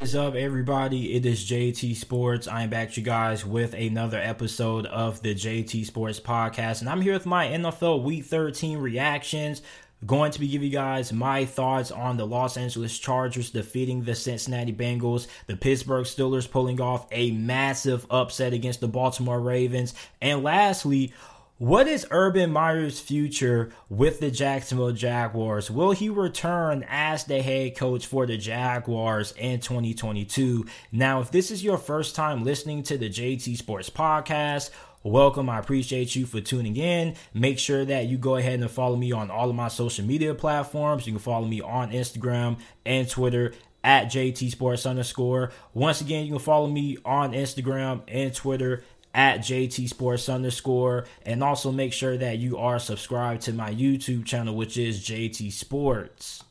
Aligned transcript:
is 0.00 0.14
up, 0.14 0.36
everybody? 0.36 1.16
It 1.16 1.26
is 1.26 1.44
JT 1.44 1.96
Sports. 1.96 2.46
I 2.46 2.62
am 2.62 2.70
back 2.70 2.92
to 2.92 3.00
you 3.00 3.04
guys 3.04 3.44
with 3.44 3.74
another 3.74 4.18
episode 4.18 4.86
of 4.86 5.20
the 5.22 5.34
JT 5.34 5.84
Sports 5.86 6.20
Podcast, 6.20 6.80
and 6.80 6.88
I'm 6.88 7.00
here 7.00 7.14
with 7.14 7.26
my 7.26 7.48
NFL 7.48 8.04
Week 8.04 8.24
13 8.24 8.78
reactions. 8.78 9.60
Going 10.06 10.30
to 10.30 10.38
be 10.38 10.46
giving 10.46 10.68
you 10.68 10.72
guys 10.72 11.12
my 11.12 11.44
thoughts 11.44 11.90
on 11.90 12.16
the 12.16 12.24
Los 12.24 12.56
Angeles 12.56 12.96
Chargers 12.96 13.50
defeating 13.50 14.04
the 14.04 14.14
Cincinnati 14.14 14.72
Bengals, 14.72 15.26
the 15.48 15.56
Pittsburgh 15.56 16.04
Steelers 16.04 16.48
pulling 16.48 16.80
off 16.80 17.08
a 17.10 17.32
massive 17.32 18.06
upset 18.08 18.52
against 18.52 18.80
the 18.80 18.86
Baltimore 18.86 19.40
Ravens, 19.40 19.94
and 20.22 20.44
lastly, 20.44 21.12
what 21.58 21.88
is 21.88 22.06
Urban 22.12 22.52
Meyer's 22.52 23.00
future 23.00 23.70
with 23.88 24.20
the 24.20 24.30
Jacksonville 24.30 24.92
Jaguars? 24.92 25.68
Will 25.68 25.90
he 25.90 26.08
return 26.08 26.84
as 26.88 27.24
the 27.24 27.42
head 27.42 27.76
coach 27.76 28.06
for 28.06 28.26
the 28.26 28.36
Jaguars 28.36 29.34
in 29.36 29.58
2022? 29.58 30.66
Now, 30.92 31.20
if 31.20 31.32
this 31.32 31.50
is 31.50 31.64
your 31.64 31.76
first 31.76 32.14
time 32.14 32.44
listening 32.44 32.84
to 32.84 32.96
the 32.96 33.10
JT 33.10 33.56
Sports 33.56 33.90
Podcast, 33.90 34.70
welcome. 35.02 35.50
I 35.50 35.58
appreciate 35.58 36.14
you 36.14 36.26
for 36.26 36.40
tuning 36.40 36.76
in. 36.76 37.16
Make 37.34 37.58
sure 37.58 37.84
that 37.84 38.06
you 38.06 38.18
go 38.18 38.36
ahead 38.36 38.60
and 38.60 38.70
follow 38.70 38.94
me 38.94 39.10
on 39.10 39.28
all 39.28 39.50
of 39.50 39.56
my 39.56 39.66
social 39.66 40.04
media 40.04 40.34
platforms. 40.34 41.08
You 41.08 41.14
can 41.14 41.18
follow 41.18 41.48
me 41.48 41.60
on 41.60 41.90
Instagram 41.90 42.58
and 42.86 43.10
Twitter 43.10 43.52
at 43.82 44.12
JT 44.12 44.52
Sports 44.52 44.86
underscore. 44.86 45.50
Once 45.74 46.00
again, 46.00 46.24
you 46.24 46.32
can 46.32 46.38
follow 46.38 46.68
me 46.68 46.98
on 47.04 47.32
Instagram 47.32 48.02
and 48.06 48.32
Twitter 48.32 48.84
at 49.14 49.40
JT 49.40 49.88
Sports 49.88 50.28
underscore. 50.28 51.06
And 51.24 51.42
also 51.42 51.72
make 51.72 51.92
sure 51.92 52.16
that 52.16 52.38
you 52.38 52.58
are 52.58 52.78
subscribed 52.78 53.42
to 53.42 53.52
my 53.52 53.72
YouTube 53.72 54.24
channel, 54.24 54.54
which 54.54 54.76
is 54.76 55.04
JT 55.04 55.52
Sports. 55.52 56.44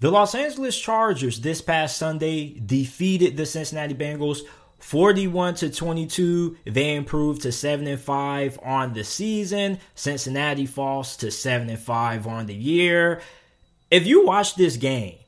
The 0.00 0.10
Los 0.10 0.34
Angeles 0.34 0.78
Chargers 0.78 1.40
this 1.40 1.60
past 1.60 1.96
Sunday 1.96 2.58
defeated 2.58 3.36
the 3.36 3.46
Cincinnati 3.46 3.94
Bengals 3.94 4.40
41 4.82 5.54
to 5.54 5.70
22. 5.70 6.56
They 6.64 6.96
improved 6.96 7.42
to 7.42 7.52
7 7.52 7.86
and 7.86 8.00
5 8.00 8.58
on 8.64 8.94
the 8.94 9.04
season. 9.04 9.78
Cincinnati 9.94 10.66
falls 10.66 11.16
to 11.18 11.30
7 11.30 11.70
and 11.70 11.78
5 11.78 12.26
on 12.26 12.46
the 12.46 12.54
year. 12.54 13.22
If 13.92 14.06
you 14.06 14.26
watch 14.26 14.56
this 14.56 14.76
game, 14.76 15.18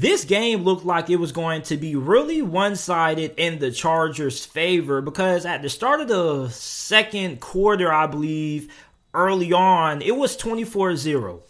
this 0.00 0.24
game 0.24 0.62
looked 0.62 0.84
like 0.84 1.10
it 1.10 1.16
was 1.16 1.32
going 1.32 1.62
to 1.62 1.76
be 1.76 1.96
really 1.96 2.40
one 2.40 2.76
sided 2.76 3.34
in 3.36 3.58
the 3.58 3.72
Chargers' 3.72 4.46
favor 4.46 5.00
because 5.00 5.44
at 5.44 5.60
the 5.60 5.68
start 5.68 6.00
of 6.00 6.06
the 6.06 6.48
second 6.50 7.40
quarter, 7.40 7.92
I 7.92 8.06
believe, 8.06 8.72
early 9.12 9.52
on, 9.52 10.00
it 10.00 10.16
was 10.16 10.36
24 10.36 10.94
0. 10.94 11.42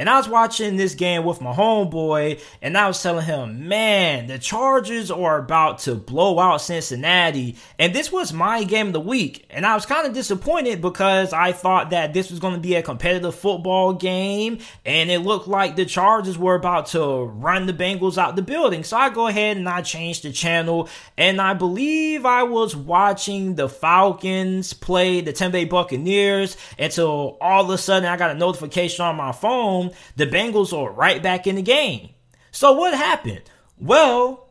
And 0.00 0.08
I 0.08 0.16
was 0.16 0.30
watching 0.30 0.76
this 0.76 0.94
game 0.94 1.24
with 1.24 1.42
my 1.42 1.52
homeboy, 1.52 2.40
and 2.62 2.78
I 2.78 2.88
was 2.88 3.02
telling 3.02 3.26
him, 3.26 3.68
man, 3.68 4.28
the 4.28 4.38
Chargers 4.38 5.10
are 5.10 5.36
about 5.36 5.80
to 5.80 5.94
blow 5.94 6.38
out 6.38 6.62
Cincinnati. 6.62 7.56
And 7.78 7.94
this 7.94 8.10
was 8.10 8.32
my 8.32 8.64
game 8.64 8.86
of 8.86 8.92
the 8.94 9.00
week. 9.00 9.44
And 9.50 9.66
I 9.66 9.74
was 9.74 9.84
kind 9.84 10.06
of 10.06 10.14
disappointed 10.14 10.80
because 10.80 11.34
I 11.34 11.52
thought 11.52 11.90
that 11.90 12.14
this 12.14 12.30
was 12.30 12.40
going 12.40 12.54
to 12.54 12.60
be 12.60 12.76
a 12.76 12.82
competitive 12.82 13.34
football 13.34 13.92
game. 13.92 14.60
And 14.86 15.10
it 15.10 15.18
looked 15.18 15.48
like 15.48 15.76
the 15.76 15.84
Chargers 15.84 16.38
were 16.38 16.54
about 16.54 16.86
to 16.86 17.24
run 17.24 17.66
the 17.66 17.74
Bengals 17.74 18.16
out 18.16 18.36
the 18.36 18.42
building. 18.42 18.84
So 18.84 18.96
I 18.96 19.10
go 19.10 19.26
ahead 19.26 19.58
and 19.58 19.68
I 19.68 19.82
change 19.82 20.22
the 20.22 20.32
channel. 20.32 20.88
And 21.18 21.42
I 21.42 21.52
believe 21.52 22.24
I 22.24 22.44
was 22.44 22.74
watching 22.74 23.54
the 23.54 23.68
Falcons 23.68 24.72
play 24.72 25.20
the 25.20 25.34
Tampa 25.34 25.58
Bay 25.58 25.64
Buccaneers 25.66 26.56
until 26.78 27.36
all 27.42 27.64
of 27.64 27.68
a 27.68 27.76
sudden 27.76 28.08
I 28.08 28.16
got 28.16 28.30
a 28.30 28.34
notification 28.34 29.04
on 29.04 29.16
my 29.16 29.32
phone 29.32 29.89
the 30.16 30.26
Bengals 30.26 30.72
are 30.72 30.90
right 30.90 31.22
back 31.22 31.46
in 31.46 31.56
the 31.56 31.62
game. 31.62 32.10
So 32.50 32.72
what 32.72 32.94
happened? 32.94 33.42
Well, 33.78 34.48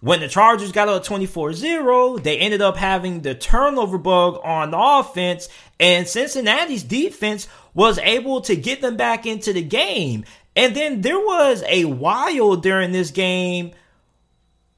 when 0.00 0.20
the 0.20 0.28
Chargers 0.28 0.72
got 0.72 0.88
up 0.88 1.04
24 1.04 1.52
0, 1.52 2.18
they 2.18 2.38
ended 2.38 2.60
up 2.60 2.76
having 2.76 3.20
the 3.20 3.34
turnover 3.34 3.98
bug 3.98 4.40
on 4.42 4.72
the 4.72 4.78
offense, 4.78 5.48
and 5.78 6.08
Cincinnati's 6.08 6.82
defense 6.82 7.46
was 7.72 7.98
able 7.98 8.40
to 8.42 8.56
get 8.56 8.80
them 8.80 8.96
back 8.96 9.26
into 9.26 9.52
the 9.52 9.62
game. 9.62 10.24
And 10.56 10.74
then 10.74 11.00
there 11.00 11.18
was 11.18 11.62
a 11.66 11.84
while 11.84 12.56
during 12.56 12.92
this 12.92 13.10
game 13.10 13.72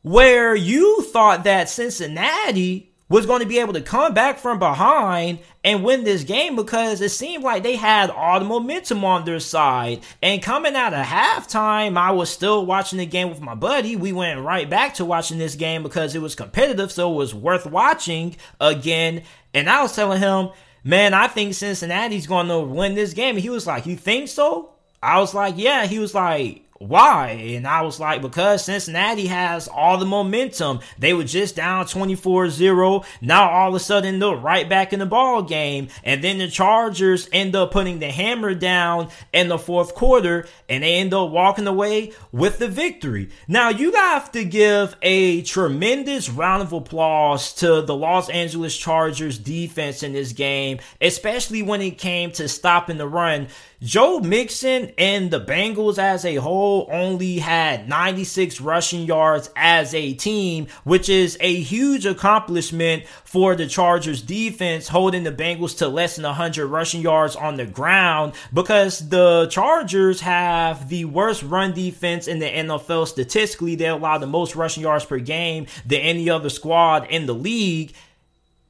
where 0.03 0.55
you 0.55 1.03
thought 1.03 1.45
that 1.45 1.71
Cincinnati 1.71 2.94
was 3.15 3.27
going 3.27 3.41
to 3.41 3.47
be 3.47 3.61
able 3.61 3.73
to 3.73 3.81
come 3.81 4.13
back 4.13 4.41
from 4.41 4.59
behind 4.59 5.39
and 5.63 5.85
win 5.85 6.03
this 6.03 6.25
game 6.25 6.57
because 6.57 7.01
it 7.01 7.11
seemed 7.11 7.45
like 7.45 7.63
they 7.63 7.77
had 7.77 8.11
all 8.11 8.41
the 8.41 8.45
momentum 8.45 9.05
on 9.05 9.25
their 9.25 9.39
side. 9.39 10.01
And 10.21 10.43
coming 10.43 10.75
out 10.75 10.93
of 10.93 11.07
halftime, 11.07 11.97
I 11.97 12.11
was 12.11 12.29
still 12.29 12.67
watching 12.67 12.99
the 12.99 13.07
game 13.07 13.29
with 13.29 13.41
my 13.41 13.55
buddy. 13.55 13.95
We 13.95 14.13
went 14.13 14.41
right 14.41 14.69
back 14.69 14.95
to 14.95 15.05
watching 15.05 15.39
this 15.39 15.55
game 15.55 15.85
because 15.85 16.17
it 16.17 16.23
was 16.23 16.35
competitive, 16.35 16.91
so 16.91 17.13
it 17.13 17.17
was 17.17 17.33
worth 17.33 17.67
watching 17.67 18.35
again. 18.61 19.23
And 19.55 19.71
I 19.71 19.83
was 19.83 19.95
telling 19.95 20.21
him, 20.21 20.51
man, 20.83 21.15
I 21.15 21.29
think 21.29 21.55
Cincinnati's 21.55 22.27
going 22.27 22.49
to 22.49 22.59
win 22.59 22.97
this 22.97 23.15
game. 23.15 23.37
And 23.37 23.45
he 23.45 23.49
was 23.49 23.65
like, 23.65 23.87
you 23.87 23.95
think 23.95 24.29
so? 24.29 24.73
I 25.01 25.21
was 25.21 25.35
like, 25.35 25.55
yeah. 25.57 25.87
He 25.87 26.01
was 26.01 26.17
like, 26.17 26.64
why? 26.79 27.31
And 27.31 27.67
I 27.69 27.83
was 27.83 28.01
like, 28.01 28.21
because 28.21 28.65
Cincinnati 28.65 29.27
has 29.27 29.69
all 29.69 29.97
the 29.97 30.05
momentum. 30.05 30.81
They 30.99 31.15
were 31.15 31.25
just 31.25 31.55
down 31.55 31.85
24-0. 31.87 33.05
Now 33.21 33.49
all 33.49 33.69
of 33.69 33.75
a 33.75 33.81
sudden 33.81 34.19
they're 34.19 34.35
right 34.35 34.69
back 34.69 34.93
in 34.93 34.99
the 34.99 35.07
ball 35.07 35.43
game. 35.43 35.89
And 36.03 36.23
then 36.23 36.39
the 36.39 36.49
Chargers 36.49 37.29
end 37.33 37.55
up 37.55 37.71
putting 37.71 38.01
the 38.01 38.11
hammer 38.11 38.55
down 38.55 39.11
in 39.33 39.49
the 39.49 39.59
fourth 39.59 39.95
quarter 39.95 40.47
and 40.69 40.83
they 40.83 40.95
end 40.97 41.15
up 41.15 41.31
walking 41.31 41.69
away 41.69 42.13
with 42.33 42.59
the 42.59 42.69
victory. 42.69 43.31
Now 43.47 43.69
you 43.69 43.93
have 43.93 44.33
to 44.33 44.45
give 44.45 44.97
a 45.01 45.43
tremendous 45.43 46.29
round 46.29 46.63
of 46.63 46.73
applause 46.73 47.53
to 47.55 47.83
the 47.83 47.95
Los 47.95 48.29
Angeles 48.29 48.77
Chargers 48.77 49.39
defense 49.39 50.03
in 50.03 50.13
this 50.13 50.33
game, 50.33 50.81
especially 51.01 51.63
when 51.63 51.81
it 51.81 51.99
came 51.99 52.33
to 52.33 52.49
stopping 52.49 52.99
the 52.99 53.07
run. 53.07 53.49
Joe 53.83 54.21
Mixon 54.21 54.93
and 54.97 55.31
the 55.31 55.41
Bengals 55.41 55.99
as 55.99 56.25
a 56.25 56.37
whole 56.37 56.89
only 56.91 57.39
had 57.39 57.89
96 57.89 58.61
rushing 58.61 59.03
yards 59.05 59.51
as 59.57 59.95
a 59.95 60.15
team, 60.15 60.69
which 60.85 61.09
is 61.09 61.37
a 61.41 61.55
huge 61.55 62.07
accomplishment 62.07 63.05
for 63.25 63.55
the 63.55 63.67
Chargers 63.67 64.23
defense, 64.23 64.89
holding 64.89 65.25
the 65.25 65.33
Bengals 65.33 65.79
to 65.79 65.89
less 65.89 66.17
than 66.17 66.25
100 66.25 66.67
rushing 66.67 67.03
yards 67.03 67.37
on 67.37 67.57
the 67.57 67.67
ground 67.67 68.35
because 68.53 69.09
the 69.09 69.49
Chargers 69.51 70.21
have 70.21 70.89
the 70.89 71.05
worst 71.05 71.43
run 71.43 71.73
defense 71.75 72.29
in 72.29 72.39
the 72.39 72.47
NFL 72.47 73.07
statistically. 73.09 73.75
They 73.75 73.89
allow 73.89 74.19
the 74.19 74.27
most 74.27 74.57
rushing 74.57 74.83
yards 74.85 75.05
per 75.05 75.19
game 75.19 75.67
than 75.85 76.01
any 76.01 76.31
other 76.31 76.49
squad 76.49 77.07
in 77.11 77.27
the 77.27 77.35
league. 77.35 77.95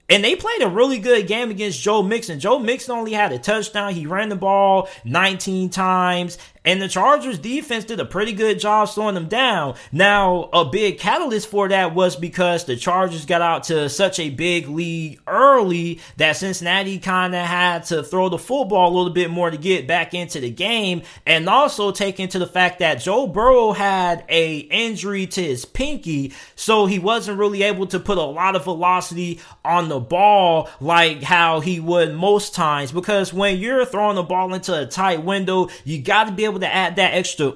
And 0.09 0.23
they 0.23 0.37
played 0.37 0.63
a 0.63 0.69
really 0.69 0.99
good 0.99 1.27
game 1.27 1.51
against 1.51 1.81
Joe 1.81 2.03
Mixon. 2.03 2.39
Joe 2.39 2.59
Mixon 2.59 2.95
only 2.95 3.13
had 3.13 3.33
a 3.33 3.39
touchdown. 3.39 3.95
He 3.95 4.07
ran 4.07 4.29
the 4.29 4.37
ball 4.37 4.89
19 5.05 5.71
times. 5.71 6.37
And 6.65 6.81
the 6.81 6.89
Chargers 6.89 7.39
defense 7.39 7.85
did 7.85 8.01
a 8.01 8.05
pretty 8.05 8.33
good 8.33 8.59
job 8.59 8.89
slowing 8.89 9.15
them 9.15 9.29
down. 9.29 9.77
Now, 9.93 10.49
a 10.53 10.65
big 10.65 10.99
catalyst 10.99 11.49
for 11.49 11.69
that 11.69 11.95
was 11.95 12.17
because 12.17 12.65
the 12.65 12.77
Chargers 12.77 13.27
got 13.27 13.43
out 13.43 13.65
to 13.65 13.89
such 13.89 14.19
a 14.19 14.31
big 14.31 14.69
lead 14.69 15.19
early 15.27 16.01
that 16.17 16.37
Cincinnati 16.37 16.99
kind 16.99 17.35
of 17.35 17.45
had 17.45 17.85
to 17.85 18.03
throw 18.03 18.29
the 18.29 18.39
football 18.39 18.89
a 18.91 18.95
little 18.97 19.13
bit 19.13 19.31
more 19.31 19.51
to 19.51 19.59
get 19.59 19.87
back 19.87 20.15
into 20.15 20.41
the 20.41 20.51
game. 20.51 21.03
And 21.27 21.49
also 21.49 21.93
take 21.93 22.19
into 22.19 22.39
the 22.39 22.47
fact 22.47 22.79
that 22.79 23.01
Joe 23.01 23.27
Burrow 23.27 23.73
had 23.73 24.25
a 24.29 24.59
injury 24.59 25.27
to 25.27 25.43
his 25.43 25.65
pinky, 25.65 26.33
so 26.55 26.87
he 26.87 26.99
wasn't 26.99 27.39
really 27.39 27.63
able 27.63 27.87
to 27.89 28.01
put 28.01 28.19
a 28.19 28.23
lot 28.23 28.57
of 28.57 28.65
velocity 28.65 29.41
on 29.65 29.89
the 29.89 30.01
ball 30.01 30.69
like 30.81 31.23
how 31.23 31.61
he 31.61 31.81
would 31.81 32.15
most 32.15 32.55
times. 32.55 32.93
Because 32.93 33.33
when 33.33 33.59
you're 33.59 33.85
throwing 33.85 34.17
the 34.17 34.23
ball 34.23 34.55
into 34.55 34.81
a 34.81 34.87
tight 34.87 35.23
window, 35.23 35.69
you 35.85 36.01
got 36.01 36.25
to 36.25 36.33
be 36.33 36.45
able 36.45 36.54
able 36.55 36.61
to 36.61 36.75
add 36.75 36.97
that 36.97 37.15
extra 37.15 37.55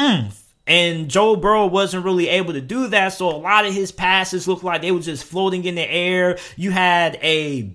oomph. 0.00 0.42
And 0.66 1.08
Joe 1.08 1.34
Burrow 1.36 1.66
wasn't 1.66 2.04
really 2.04 2.28
able 2.28 2.52
to 2.52 2.60
do 2.60 2.88
that. 2.88 3.14
So 3.14 3.30
a 3.30 3.38
lot 3.38 3.64
of 3.64 3.72
his 3.72 3.90
passes 3.90 4.46
looked 4.46 4.64
like 4.64 4.82
they 4.82 4.92
were 4.92 5.00
just 5.00 5.24
floating 5.24 5.64
in 5.64 5.76
the 5.76 5.90
air. 5.90 6.38
You 6.56 6.72
had 6.72 7.18
a 7.22 7.74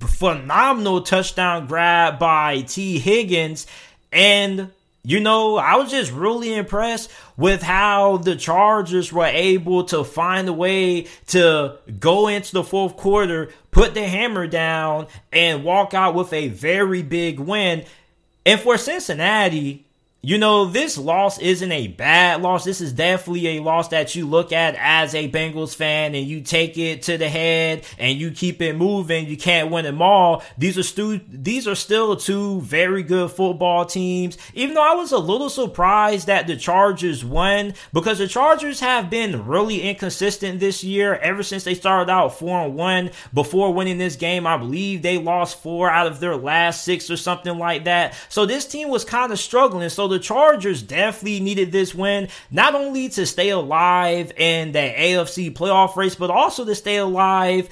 phenomenal 0.00 1.02
touchdown 1.02 1.66
grab 1.66 2.20
by 2.20 2.60
Tee 2.62 3.00
Higgins. 3.00 3.66
And, 4.12 4.70
you 5.02 5.18
know, 5.18 5.56
I 5.56 5.74
was 5.74 5.90
just 5.90 6.12
really 6.12 6.54
impressed 6.54 7.10
with 7.36 7.62
how 7.62 8.18
the 8.18 8.36
Chargers 8.36 9.12
were 9.12 9.26
able 9.26 9.82
to 9.86 10.04
find 10.04 10.48
a 10.48 10.52
way 10.52 11.08
to 11.26 11.78
go 11.98 12.28
into 12.28 12.52
the 12.52 12.62
fourth 12.62 12.96
quarter, 12.96 13.50
put 13.72 13.94
the 13.94 14.06
hammer 14.06 14.46
down, 14.46 15.08
and 15.32 15.64
walk 15.64 15.94
out 15.94 16.14
with 16.14 16.32
a 16.32 16.46
very 16.46 17.02
big 17.02 17.40
win. 17.40 17.84
And 18.46 18.60
for 18.60 18.78
Cincinnati, 18.78 19.84
you 20.24 20.38
know, 20.38 20.64
this 20.64 20.96
loss 20.96 21.38
isn't 21.38 21.70
a 21.70 21.88
bad 21.88 22.40
loss. 22.40 22.64
This 22.64 22.80
is 22.80 22.94
definitely 22.94 23.58
a 23.58 23.62
loss 23.62 23.88
that 23.88 24.14
you 24.14 24.26
look 24.26 24.52
at 24.52 24.74
as 24.78 25.14
a 25.14 25.28
Bengals 25.28 25.76
fan 25.76 26.14
and 26.14 26.26
you 26.26 26.40
take 26.40 26.78
it 26.78 27.02
to 27.02 27.18
the 27.18 27.28
head 27.28 27.84
and 27.98 28.18
you 28.18 28.30
keep 28.30 28.62
it 28.62 28.74
moving. 28.74 29.26
You 29.26 29.36
can't 29.36 29.70
win 29.70 29.84
them 29.84 30.00
all. 30.00 30.42
These 30.56 30.78
are 30.78 30.82
stu- 30.82 31.20
these 31.28 31.68
are 31.68 31.74
still 31.74 32.16
two 32.16 32.62
very 32.62 33.02
good 33.02 33.32
football 33.32 33.84
teams. 33.84 34.38
Even 34.54 34.74
though 34.74 34.90
I 34.90 34.94
was 34.94 35.12
a 35.12 35.18
little 35.18 35.50
surprised 35.50 36.26
that 36.28 36.46
the 36.46 36.56
Chargers 36.56 37.22
won 37.22 37.74
because 37.92 38.18
the 38.18 38.26
Chargers 38.26 38.80
have 38.80 39.10
been 39.10 39.46
really 39.46 39.82
inconsistent 39.82 40.58
this 40.58 40.82
year 40.82 41.16
ever 41.16 41.42
since 41.42 41.64
they 41.64 41.74
started 41.74 42.10
out 42.10 42.38
4 42.38 42.66
and 42.66 42.74
1 42.74 43.10
before 43.34 43.74
winning 43.74 43.98
this 43.98 44.16
game. 44.16 44.46
I 44.46 44.56
believe 44.56 45.02
they 45.02 45.18
lost 45.18 45.62
4 45.62 45.90
out 45.90 46.06
of 46.06 46.20
their 46.20 46.36
last 46.36 46.82
6 46.84 47.10
or 47.10 47.18
something 47.18 47.58
like 47.58 47.84
that. 47.84 48.14
So 48.30 48.46
this 48.46 48.64
team 48.64 48.88
was 48.88 49.04
kind 49.04 49.30
of 49.30 49.38
struggling. 49.38 49.90
So 49.90 50.13
the 50.14 50.20
Chargers 50.20 50.80
definitely 50.80 51.40
needed 51.40 51.72
this 51.72 51.94
win, 51.94 52.28
not 52.50 52.74
only 52.74 53.08
to 53.10 53.26
stay 53.26 53.50
alive 53.50 54.32
in 54.36 54.72
the 54.72 54.78
AFC 54.78 55.52
playoff 55.52 55.96
race, 55.96 56.14
but 56.14 56.30
also 56.30 56.64
to 56.64 56.74
stay 56.74 56.96
alive 56.96 57.68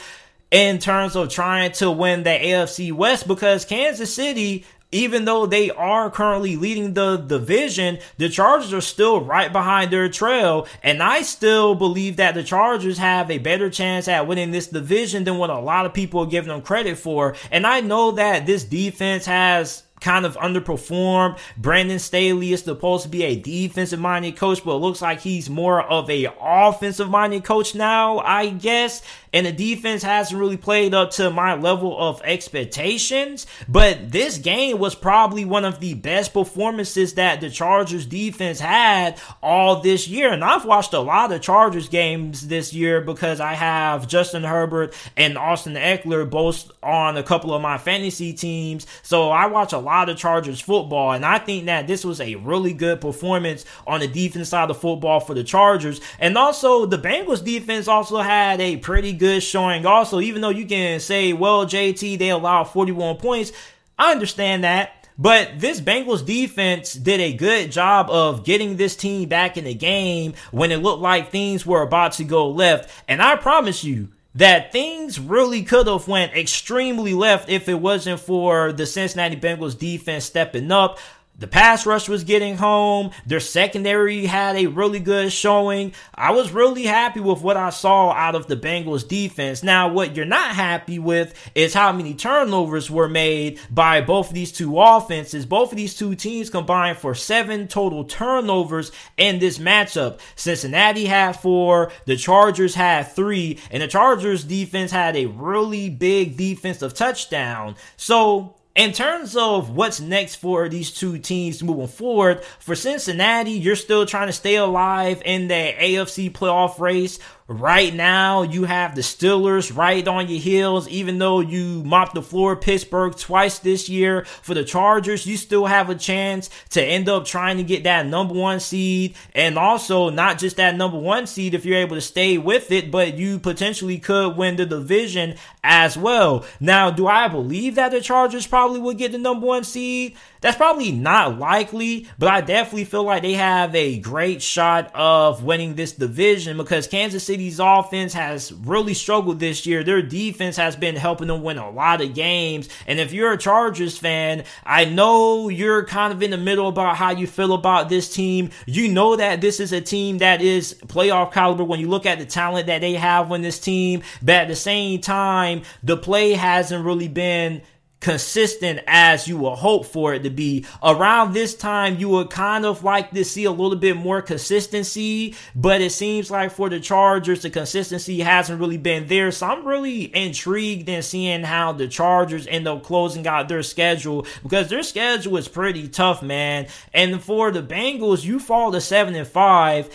in 0.50 0.78
terms 0.78 1.14
of 1.14 1.28
trying 1.28 1.72
to 1.72 1.90
win 1.90 2.24
the 2.24 2.30
AFC 2.30 2.92
West 2.92 3.28
because 3.28 3.64
Kansas 3.64 4.12
City 4.12 4.64
even 4.94 5.24
though 5.24 5.46
they 5.46 5.70
are 5.70 6.10
currently 6.10 6.56
leading 6.56 6.92
the 6.92 7.16
division, 7.16 7.98
the 8.18 8.28
Chargers 8.28 8.74
are 8.74 8.82
still 8.82 9.22
right 9.22 9.50
behind 9.50 9.90
their 9.90 10.10
trail. 10.10 10.66
And 10.82 11.02
I 11.02 11.22
still 11.22 11.74
believe 11.74 12.16
that 12.16 12.34
the 12.34 12.44
Chargers 12.44 12.98
have 12.98 13.30
a 13.30 13.38
better 13.38 13.70
chance 13.70 14.06
at 14.06 14.26
winning 14.26 14.50
this 14.50 14.66
division 14.66 15.24
than 15.24 15.38
what 15.38 15.48
a 15.48 15.58
lot 15.58 15.86
of 15.86 15.94
people 15.94 16.20
are 16.20 16.26
giving 16.26 16.50
them 16.50 16.60
credit 16.60 16.98
for. 16.98 17.34
And 17.50 17.66
I 17.66 17.80
know 17.80 18.12
that 18.12 18.44
this 18.44 18.64
defense 18.64 19.24
has 19.24 19.82
kind 20.02 20.26
of 20.26 20.36
underperformed. 20.36 21.38
Brandon 21.56 21.98
Staley 21.98 22.52
is 22.52 22.62
supposed 22.62 23.04
to 23.04 23.08
be 23.08 23.22
a 23.22 23.36
defensive 23.36 24.00
minded 24.00 24.36
coach, 24.36 24.62
but 24.64 24.76
looks 24.76 25.00
like 25.00 25.20
he's 25.20 25.48
more 25.48 25.80
of 25.80 26.10
a 26.10 26.28
offensive 26.40 27.08
minded 27.08 27.44
coach 27.44 27.74
now, 27.74 28.18
I 28.18 28.50
guess 28.50 29.02
and 29.32 29.46
the 29.46 29.52
defense 29.52 30.02
hasn't 30.02 30.38
really 30.38 30.56
played 30.56 30.94
up 30.94 31.10
to 31.12 31.30
my 31.30 31.54
level 31.54 31.96
of 31.98 32.20
expectations. 32.22 33.46
But 33.68 34.12
this 34.12 34.38
game 34.38 34.78
was 34.78 34.94
probably 34.94 35.44
one 35.44 35.64
of 35.64 35.80
the 35.80 35.94
best 35.94 36.32
performances 36.32 37.14
that 37.14 37.40
the 37.40 37.50
Chargers 37.50 38.06
defense 38.06 38.60
had 38.60 39.18
all 39.42 39.80
this 39.80 40.08
year. 40.08 40.32
And 40.32 40.44
I've 40.44 40.64
watched 40.64 40.92
a 40.92 41.00
lot 41.00 41.32
of 41.32 41.40
Chargers 41.40 41.88
games 41.88 42.48
this 42.48 42.74
year 42.74 43.00
because 43.00 43.40
I 43.40 43.54
have 43.54 44.08
Justin 44.08 44.44
Herbert 44.44 44.94
and 45.16 45.38
Austin 45.38 45.74
Ekeler 45.74 46.28
both 46.28 46.70
on 46.82 47.16
a 47.16 47.22
couple 47.22 47.54
of 47.54 47.62
my 47.62 47.78
fantasy 47.78 48.32
teams. 48.32 48.86
So 49.02 49.30
I 49.30 49.46
watch 49.46 49.72
a 49.72 49.78
lot 49.78 50.08
of 50.08 50.16
Chargers 50.16 50.60
football, 50.60 51.12
and 51.12 51.24
I 51.24 51.38
think 51.38 51.66
that 51.66 51.86
this 51.86 52.04
was 52.04 52.20
a 52.20 52.34
really 52.36 52.72
good 52.72 53.00
performance 53.00 53.64
on 53.86 54.00
the 54.00 54.08
defense 54.08 54.50
side 54.50 54.70
of 54.70 54.78
football 54.78 55.20
for 55.20 55.34
the 55.34 55.44
Chargers. 55.44 56.00
And 56.18 56.36
also, 56.36 56.86
the 56.86 56.98
Bengals 56.98 57.44
defense 57.44 57.88
also 57.88 58.18
had 58.18 58.60
a 58.60 58.76
pretty 58.76 59.12
good 59.22 59.40
showing 59.40 59.86
also, 59.86 60.20
even 60.20 60.42
though 60.42 60.48
you 60.48 60.66
can 60.66 60.98
say, 60.98 61.32
well, 61.32 61.64
JT, 61.64 62.18
they 62.18 62.30
allowed 62.30 62.64
41 62.64 63.18
points. 63.18 63.52
I 63.96 64.10
understand 64.10 64.64
that. 64.64 65.08
But 65.16 65.60
this 65.60 65.80
Bengals 65.80 66.26
defense 66.26 66.92
did 66.92 67.20
a 67.20 67.32
good 67.32 67.70
job 67.70 68.10
of 68.10 68.44
getting 68.44 68.76
this 68.76 68.96
team 68.96 69.28
back 69.28 69.56
in 69.56 69.62
the 69.62 69.74
game 69.74 70.34
when 70.50 70.72
it 70.72 70.78
looked 70.78 71.02
like 71.02 71.30
things 71.30 71.64
were 71.64 71.82
about 71.82 72.14
to 72.14 72.24
go 72.24 72.50
left. 72.50 72.90
And 73.06 73.22
I 73.22 73.36
promise 73.36 73.84
you, 73.84 74.08
that 74.34 74.72
things 74.72 75.20
really 75.20 75.62
could 75.62 75.86
have 75.86 76.08
went 76.08 76.34
extremely 76.34 77.14
left 77.14 77.48
if 77.48 77.68
it 77.68 77.74
wasn't 77.74 78.18
for 78.18 78.72
the 78.72 78.86
Cincinnati 78.86 79.36
Bengals 79.36 79.78
defense 79.78 80.24
stepping 80.24 80.72
up. 80.72 80.98
The 81.38 81.48
pass 81.48 81.86
rush 81.86 82.08
was 82.08 82.24
getting 82.24 82.56
home. 82.56 83.10
Their 83.26 83.40
secondary 83.40 84.26
had 84.26 84.54
a 84.54 84.66
really 84.66 85.00
good 85.00 85.32
showing. 85.32 85.92
I 86.14 86.30
was 86.30 86.52
really 86.52 86.84
happy 86.84 87.20
with 87.20 87.40
what 87.40 87.56
I 87.56 87.70
saw 87.70 88.12
out 88.12 88.34
of 88.34 88.46
the 88.46 88.56
Bengals 88.56 89.08
defense. 89.08 89.62
Now, 89.62 89.88
what 89.88 90.14
you're 90.14 90.24
not 90.24 90.54
happy 90.54 90.98
with 90.98 91.34
is 91.54 91.74
how 91.74 91.90
many 91.90 92.14
turnovers 92.14 92.90
were 92.90 93.08
made 93.08 93.58
by 93.70 94.02
both 94.02 94.28
of 94.28 94.34
these 94.34 94.52
two 94.52 94.78
offenses. 94.78 95.46
Both 95.46 95.72
of 95.72 95.78
these 95.78 95.96
two 95.96 96.14
teams 96.14 96.50
combined 96.50 96.98
for 96.98 97.14
seven 97.14 97.66
total 97.66 98.04
turnovers 98.04 98.92
in 99.16 99.38
this 99.40 99.58
matchup. 99.58 100.20
Cincinnati 100.36 101.06
had 101.06 101.32
four, 101.32 101.90
the 102.04 102.16
Chargers 102.16 102.74
had 102.74 103.04
three, 103.08 103.58
and 103.70 103.82
the 103.82 103.88
Chargers 103.88 104.44
defense 104.44 104.92
had 104.92 105.16
a 105.16 105.26
really 105.26 105.88
big 105.88 106.36
defensive 106.36 106.94
touchdown. 106.94 107.74
So, 107.96 108.54
in 108.74 108.92
terms 108.92 109.36
of 109.36 109.70
what's 109.70 110.00
next 110.00 110.36
for 110.36 110.68
these 110.68 110.90
two 110.90 111.18
teams 111.18 111.62
moving 111.62 111.88
forward, 111.88 112.42
for 112.58 112.74
Cincinnati, 112.74 113.52
you're 113.52 113.76
still 113.76 114.06
trying 114.06 114.28
to 114.28 114.32
stay 114.32 114.56
alive 114.56 115.20
in 115.26 115.48
the 115.48 115.74
AFC 115.78 116.32
playoff 116.32 116.78
race. 116.78 117.18
Right 117.48 117.92
now, 117.92 118.42
you 118.42 118.64
have 118.64 118.94
the 118.94 119.02
Steelers 119.02 119.76
right 119.76 120.06
on 120.08 120.28
your 120.28 120.40
heels, 120.40 120.88
even 120.88 121.18
though 121.18 121.40
you 121.40 121.82
mopped 121.84 122.14
the 122.14 122.22
floor 122.22 122.56
Pittsburgh 122.56 123.14
twice 123.14 123.58
this 123.58 123.90
year. 123.90 124.24
For 124.24 124.54
the 124.54 124.64
Chargers, 124.64 125.26
you 125.26 125.36
still 125.36 125.66
have 125.66 125.90
a 125.90 125.94
chance 125.94 126.48
to 126.70 126.82
end 126.82 127.10
up 127.10 127.26
trying 127.26 127.58
to 127.58 127.62
get 127.62 127.84
that 127.84 128.06
number 128.06 128.32
one 128.32 128.58
seed, 128.58 129.16
and 129.34 129.58
also 129.58 130.08
not 130.08 130.38
just 130.38 130.56
that 130.56 130.76
number 130.76 130.98
one 130.98 131.26
seed 131.26 131.52
if 131.52 131.66
you're 131.66 131.76
able 131.76 131.96
to 131.96 132.00
stay 132.00 132.38
with 132.38 132.70
it, 132.70 132.90
but 132.90 133.18
you 133.18 133.38
potentially 133.38 133.98
could 133.98 134.36
win 134.36 134.56
the 134.56 134.64
division 134.64 135.34
as 135.64 135.96
well. 135.96 136.44
Now, 136.60 136.90
do 136.90 137.06
I 137.06 137.28
believe 137.28 137.76
that 137.76 137.92
the 137.92 138.00
Chargers 138.00 138.46
probably 138.46 138.80
would 138.80 138.98
get 138.98 139.12
the 139.12 139.18
number 139.18 139.46
one 139.46 139.64
seed? 139.64 140.16
That's 140.40 140.56
probably 140.56 140.90
not 140.90 141.38
likely, 141.38 142.08
but 142.18 142.28
I 142.28 142.40
definitely 142.40 142.84
feel 142.84 143.04
like 143.04 143.22
they 143.22 143.34
have 143.34 143.72
a 143.76 144.00
great 144.00 144.42
shot 144.42 144.90
of 144.92 145.44
winning 145.44 145.76
this 145.76 145.92
division 145.92 146.56
because 146.56 146.88
Kansas 146.88 147.22
City's 147.22 147.60
offense 147.60 148.12
has 148.14 148.52
really 148.52 148.92
struggled 148.92 149.38
this 149.38 149.66
year. 149.66 149.84
Their 149.84 150.02
defense 150.02 150.56
has 150.56 150.74
been 150.74 150.96
helping 150.96 151.28
them 151.28 151.44
win 151.44 151.58
a 151.58 151.70
lot 151.70 152.00
of 152.00 152.12
games. 152.12 152.68
And 152.88 152.98
if 152.98 153.12
you're 153.12 153.32
a 153.32 153.38
Chargers 153.38 153.96
fan, 153.96 154.42
I 154.66 154.84
know 154.84 155.48
you're 155.48 155.84
kind 155.84 156.12
of 156.12 156.24
in 156.24 156.32
the 156.32 156.38
middle 156.38 156.66
about 156.66 156.96
how 156.96 157.12
you 157.12 157.28
feel 157.28 157.52
about 157.52 157.88
this 157.88 158.12
team. 158.12 158.50
You 158.66 158.88
know 158.88 159.14
that 159.14 159.40
this 159.40 159.60
is 159.60 159.72
a 159.72 159.80
team 159.80 160.18
that 160.18 160.42
is 160.42 160.74
playoff 160.88 161.32
caliber 161.32 161.62
when 161.62 161.78
you 161.78 161.88
look 161.88 162.04
at 162.04 162.18
the 162.18 162.26
talent 162.26 162.66
that 162.66 162.80
they 162.80 162.94
have 162.94 163.30
on 163.30 163.42
this 163.42 163.60
team, 163.60 164.02
but 164.20 164.34
at 164.34 164.48
the 164.48 164.56
same 164.56 165.00
time, 165.00 165.51
the 165.82 165.96
play 165.96 166.32
hasn't 166.32 166.84
really 166.84 167.08
been 167.08 167.62
consistent 168.02 168.80
as 168.88 169.28
you 169.28 169.38
would 169.38 169.54
hope 169.54 169.86
for 169.86 170.12
it 170.12 170.24
to 170.24 170.30
be. 170.30 170.66
Around 170.82 171.32
this 171.32 171.54
time, 171.54 171.98
you 171.98 172.08
would 172.08 172.30
kind 172.30 172.66
of 172.66 172.82
like 172.82 173.12
to 173.12 173.24
see 173.24 173.44
a 173.44 173.50
little 173.50 173.76
bit 173.76 173.96
more 173.96 174.20
consistency, 174.20 175.36
but 175.54 175.80
it 175.80 175.92
seems 175.92 176.28
like 176.28 176.50
for 176.50 176.68
the 176.68 176.80
Chargers, 176.80 177.42
the 177.42 177.50
consistency 177.50 178.18
hasn't 178.18 178.60
really 178.60 178.76
been 178.76 179.06
there. 179.06 179.30
So 179.30 179.46
I'm 179.46 179.64
really 179.66 180.14
intrigued 180.14 180.88
in 180.88 181.02
seeing 181.02 181.44
how 181.44 181.72
the 181.72 181.86
Chargers 181.86 182.48
end 182.48 182.66
up 182.66 182.82
closing 182.82 183.26
out 183.26 183.48
their 183.48 183.62
schedule 183.62 184.26
because 184.42 184.68
their 184.68 184.82
schedule 184.82 185.36
is 185.36 185.46
pretty 185.46 185.86
tough, 185.86 186.22
man. 186.22 186.66
And 186.92 187.22
for 187.22 187.52
the 187.52 187.62
Bengals, 187.62 188.24
you 188.24 188.40
fall 188.40 188.72
to 188.72 188.80
seven 188.80 189.14
and 189.14 189.28
five. 189.28 189.88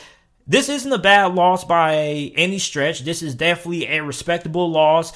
This 0.50 0.70
isn't 0.70 0.94
a 0.94 0.98
bad 0.98 1.36
loss 1.36 1.66
by 1.66 2.32
any 2.38 2.58
stretch. 2.58 3.02
This 3.02 3.22
is 3.22 3.36
definitely 3.36 3.86
a 3.88 4.02
respectable 4.02 4.72
loss. 4.72 5.12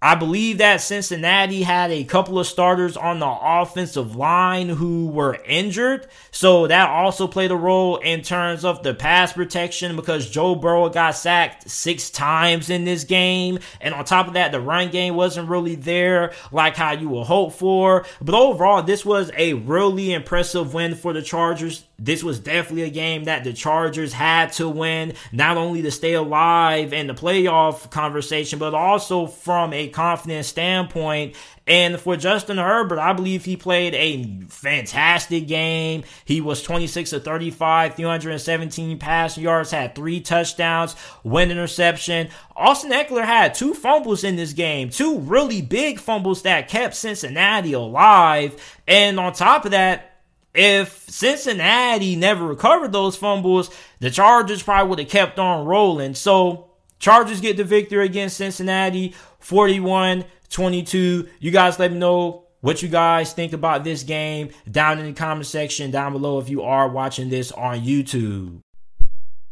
I 0.00 0.14
believe 0.14 0.58
that 0.58 0.80
Cincinnati 0.80 1.64
had 1.64 1.90
a 1.90 2.04
couple 2.04 2.38
of 2.38 2.46
starters 2.46 2.96
on 2.96 3.18
the 3.18 3.26
offensive 3.26 4.14
line 4.14 4.68
who 4.68 5.08
were 5.08 5.34
injured. 5.44 6.06
So 6.30 6.68
that 6.68 6.88
also 6.88 7.26
played 7.26 7.50
a 7.50 7.56
role 7.56 7.96
in 7.96 8.22
terms 8.22 8.64
of 8.64 8.84
the 8.84 8.94
pass 8.94 9.32
protection 9.32 9.96
because 9.96 10.30
Joe 10.30 10.54
Burrow 10.54 10.88
got 10.88 11.16
sacked 11.16 11.68
six 11.68 12.10
times 12.10 12.70
in 12.70 12.84
this 12.84 13.02
game. 13.02 13.58
And 13.80 13.92
on 13.92 14.04
top 14.04 14.28
of 14.28 14.34
that, 14.34 14.52
the 14.52 14.60
run 14.60 14.90
game 14.90 15.16
wasn't 15.16 15.48
really 15.48 15.74
there 15.74 16.32
like 16.52 16.76
how 16.76 16.92
you 16.92 17.08
would 17.08 17.26
hope 17.26 17.54
for. 17.54 18.06
But 18.20 18.36
overall, 18.36 18.84
this 18.84 19.04
was 19.04 19.32
a 19.36 19.54
really 19.54 20.12
impressive 20.12 20.74
win 20.74 20.94
for 20.94 21.12
the 21.12 21.22
Chargers 21.22 21.82
this 22.00 22.22
was 22.22 22.38
definitely 22.38 22.84
a 22.84 22.90
game 22.90 23.24
that 23.24 23.42
the 23.42 23.52
Chargers 23.52 24.12
had 24.12 24.52
to 24.54 24.68
win, 24.68 25.14
not 25.32 25.56
only 25.56 25.82
to 25.82 25.90
stay 25.90 26.12
alive 26.12 26.92
in 26.92 27.08
the 27.08 27.14
playoff 27.14 27.90
conversation, 27.90 28.60
but 28.60 28.72
also 28.72 29.26
from 29.26 29.72
a 29.72 29.87
confidence 29.92 30.46
standpoint. 30.46 31.34
And 31.66 32.00
for 32.00 32.16
Justin 32.16 32.56
Herbert, 32.56 32.98
I 32.98 33.12
believe 33.12 33.44
he 33.44 33.56
played 33.56 33.94
a 33.94 34.46
fantastic 34.48 35.46
game. 35.46 36.04
He 36.24 36.40
was 36.40 36.62
26 36.62 37.10
to 37.10 37.20
35, 37.20 37.94
317 37.94 38.98
passing 38.98 39.42
yards, 39.44 39.70
had 39.70 39.94
three 39.94 40.20
touchdowns, 40.20 40.94
one 41.22 41.50
interception. 41.50 42.30
Austin 42.56 42.92
Ekeler 42.92 43.24
had 43.24 43.54
two 43.54 43.74
fumbles 43.74 44.24
in 44.24 44.36
this 44.36 44.54
game, 44.54 44.88
two 44.90 45.18
really 45.18 45.60
big 45.60 46.00
fumbles 46.00 46.42
that 46.42 46.68
kept 46.68 46.94
Cincinnati 46.94 47.74
alive. 47.74 48.78
And 48.86 49.20
on 49.20 49.34
top 49.34 49.66
of 49.66 49.72
that, 49.72 50.08
if 50.54 51.08
Cincinnati 51.08 52.16
never 52.16 52.46
recovered 52.46 52.92
those 52.92 53.16
fumbles, 53.16 53.70
the 54.00 54.10
Chargers 54.10 54.62
probably 54.62 54.88
would 54.88 54.98
have 54.98 55.08
kept 55.08 55.38
on 55.38 55.66
rolling. 55.66 56.14
So, 56.14 56.67
Chargers 56.98 57.40
get 57.40 57.56
the 57.56 57.64
victory 57.64 58.04
against 58.04 58.36
Cincinnati 58.36 59.14
41 59.40 60.24
22. 60.50 61.28
You 61.40 61.50
guys 61.50 61.78
let 61.78 61.92
me 61.92 61.98
know 61.98 62.44
what 62.60 62.82
you 62.82 62.88
guys 62.88 63.32
think 63.32 63.52
about 63.52 63.84
this 63.84 64.02
game 64.02 64.50
down 64.70 64.98
in 64.98 65.06
the 65.06 65.12
comment 65.12 65.46
section 65.46 65.90
down 65.90 66.12
below 66.12 66.38
if 66.38 66.48
you 66.48 66.62
are 66.62 66.88
watching 66.88 67.28
this 67.28 67.52
on 67.52 67.80
YouTube. 67.80 68.60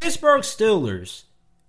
Pittsburgh 0.01 0.43
Steelers 0.43 1.25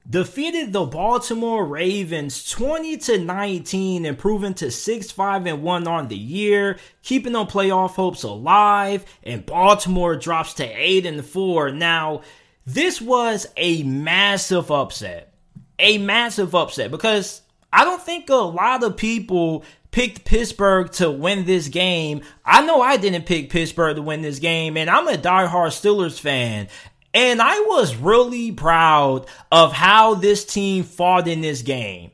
defeated 0.10 0.72
the 0.72 0.86
Baltimore 0.86 1.66
Ravens 1.66 2.50
20 2.50 2.98
to 2.98 3.20
19 3.20 4.06
improving 4.06 4.54
to 4.56 4.68
6-5 4.68 5.50
and 5.50 5.62
1 5.62 5.88
on 5.88 6.08
the 6.08 6.18
year, 6.18 6.78
keeping 7.04 7.34
their 7.34 7.46
playoff 7.46 7.92
hopes 7.92 8.24
alive, 8.24 9.06
and 9.24 9.46
Baltimore 9.46 10.16
drops 10.16 10.54
to 10.56 10.66
8 10.66 11.06
and 11.06 11.26
4. 11.26 11.72
Now, 11.72 12.22
this 12.66 13.02
was 13.02 13.48
a 13.58 13.84
massive 13.84 14.72
upset. 14.72 15.34
A 15.80 15.98
massive 15.98 16.56
upset 16.56 16.92
because 16.92 17.42
I 17.72 17.84
don't 17.84 18.02
think 18.02 18.30
a 18.30 18.36
lot 18.36 18.84
of 18.84 18.98
people 18.98 19.64
picked 19.92 20.26
Pittsburgh 20.26 20.92
to 20.94 21.10
win 21.12 21.46
this 21.46 21.68
game. 21.68 22.22
I 22.46 22.66
know 22.66 22.82
I 22.82 22.98
didn't 22.98 23.26
pick 23.26 23.50
Pittsburgh 23.50 23.96
to 23.96 24.02
win 24.02 24.22
this 24.22 24.40
game, 24.40 24.78
and 24.78 24.90
I'm 24.90 25.08
a 25.08 25.14
diehard 25.14 25.70
Steelers 25.70 26.20
fan. 26.20 26.68
And 27.14 27.42
I 27.42 27.60
was 27.62 27.96
really 27.96 28.52
proud 28.52 29.26
of 29.52 29.74
how 29.74 30.14
this 30.14 30.46
team 30.46 30.84
fought 30.84 31.28
in 31.28 31.42
this 31.42 31.62
game. 31.62 32.12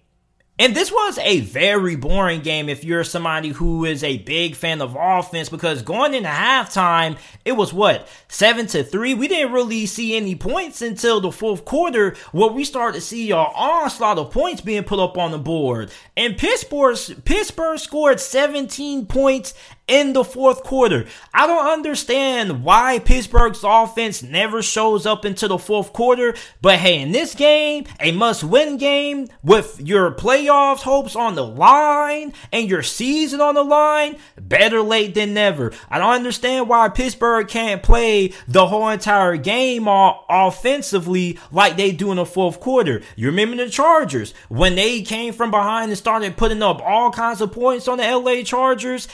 And 0.59 0.75
this 0.75 0.91
was 0.91 1.17
a 1.17 1.39
very 1.39 1.95
boring 1.95 2.41
game 2.41 2.69
if 2.69 2.83
you're 2.83 3.03
somebody 3.03 3.49
who 3.49 3.85
is 3.85 4.03
a 4.03 4.19
big 4.19 4.55
fan 4.55 4.83
of 4.83 4.95
offense 4.99 5.49
because 5.49 5.81
going 5.81 6.13
into 6.13 6.29
halftime, 6.29 7.17
it 7.43 7.53
was 7.53 7.73
what, 7.73 8.07
seven 8.27 8.67
to 8.67 8.83
three? 8.83 9.15
We 9.15 9.27
didn't 9.27 9.51
really 9.51 9.87
see 9.87 10.15
any 10.15 10.35
points 10.35 10.83
until 10.83 11.19
the 11.19 11.31
fourth 11.31 11.65
quarter 11.65 12.15
where 12.33 12.51
we 12.51 12.65
started 12.65 12.99
to 12.99 13.01
see 13.01 13.31
an 13.31 13.37
onslaught 13.37 14.19
of 14.19 14.29
points 14.29 14.61
being 14.61 14.83
put 14.83 14.99
up 14.99 15.17
on 15.17 15.31
the 15.31 15.39
board. 15.39 15.91
And 16.15 16.37
Pittsburgh, 16.37 16.97
Pittsburgh 17.25 17.79
scored 17.79 18.19
17 18.19 19.07
points 19.07 19.55
in 19.87 20.13
the 20.13 20.23
fourth 20.23 20.63
quarter. 20.63 21.05
I 21.33 21.45
don't 21.45 21.67
understand 21.67 22.63
why 22.63 22.99
Pittsburgh's 22.99 23.63
offense 23.63 24.23
never 24.23 24.61
shows 24.61 25.05
up 25.05 25.25
into 25.25 25.47
the 25.47 25.57
fourth 25.57 25.91
quarter, 25.91 26.35
but 26.61 26.79
hey, 26.79 27.01
in 27.01 27.11
this 27.11 27.35
game, 27.35 27.85
a 27.99 28.11
must 28.11 28.43
win 28.43 28.77
game 28.77 29.27
with 29.43 29.81
your 29.81 30.11
playoffs 30.11 30.81
hopes 30.81 31.15
on 31.15 31.35
the 31.35 31.45
line 31.45 32.33
and 32.51 32.69
your 32.69 32.83
season 32.83 33.41
on 33.41 33.55
the 33.55 33.63
line, 33.63 34.17
better 34.39 34.81
late 34.81 35.15
than 35.15 35.33
never. 35.33 35.73
I 35.89 35.99
don't 35.99 36.13
understand 36.13 36.69
why 36.69 36.87
Pittsburgh 36.89 37.47
can't 37.47 37.83
play 37.83 38.33
the 38.47 38.67
whole 38.67 38.87
entire 38.87 39.35
game 39.37 39.87
all 39.87 40.25
offensively 40.29 41.39
like 41.51 41.75
they 41.75 41.91
do 41.91 42.11
in 42.11 42.17
the 42.17 42.25
fourth 42.25 42.59
quarter. 42.59 43.01
You 43.17 43.27
remember 43.27 43.57
the 43.57 43.69
Chargers 43.69 44.33
when 44.47 44.75
they 44.75 45.01
came 45.01 45.33
from 45.33 45.51
behind 45.51 45.91
and 45.91 45.97
started 45.97 46.37
putting 46.37 46.63
up 46.63 46.81
all 46.81 47.11
kinds 47.11 47.41
of 47.41 47.51
points 47.51 47.87
on 47.87 47.97
the 47.97 48.03
LA 48.03 48.43
Chargers? 48.43 49.07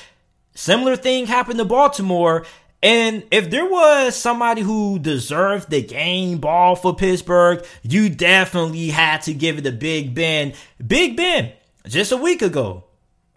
Similar 0.60 0.98
thing 0.98 1.26
happened 1.26 1.58
to 1.60 1.64
Baltimore. 1.64 2.46
And 2.84 3.24
if 3.32 3.50
there 3.50 3.66
was 3.66 4.14
somebody 4.14 4.62
who 4.62 5.00
deserved 5.00 5.70
the 5.70 5.82
game 5.82 6.40
ball 6.40 6.76
for 6.76 6.94
Pittsburgh, 6.94 7.66
you 7.82 8.10
definitely 8.10 8.90
had 8.90 9.22
to 9.22 9.34
give 9.34 9.58
it 9.58 9.62
to 9.62 9.72
Big 9.72 10.14
Ben. 10.14 10.52
Big 10.86 11.16
Ben, 11.16 11.54
just 11.88 12.12
a 12.12 12.18
week 12.18 12.42
ago, 12.42 12.84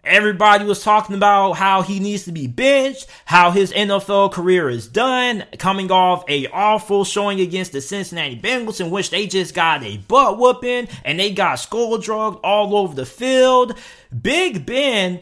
everybody 0.03 0.65
was 0.65 0.83
talking 0.83 1.15
about 1.15 1.53
how 1.53 1.81
he 1.81 2.01
needs 2.01 2.25
to 2.25 2.33
be 2.33 2.47
benched, 2.47 3.07
how 3.23 3.51
his 3.51 3.71
NFL 3.71 4.33
career 4.33 4.69
is 4.69 4.89
done, 4.89 5.45
coming 5.57 5.91
off 5.91 6.25
a 6.27 6.47
awful 6.47 7.05
showing 7.05 7.39
against 7.39 7.71
the 7.71 7.79
Cincinnati 7.79 8.37
Bengals 8.37 8.81
in 8.81 8.91
which 8.91 9.11
they 9.11 9.27
just 9.27 9.55
got 9.55 9.81
a 9.81 9.95
butt 9.95 10.37
whooping 10.37 10.89
and 11.05 11.17
they 11.17 11.31
got 11.31 11.55
skull 11.55 11.97
drugged 11.99 12.41
all 12.43 12.75
over 12.75 12.93
the 12.93 13.05
field. 13.05 13.79
Big 14.21 14.65
Ben 14.65 15.21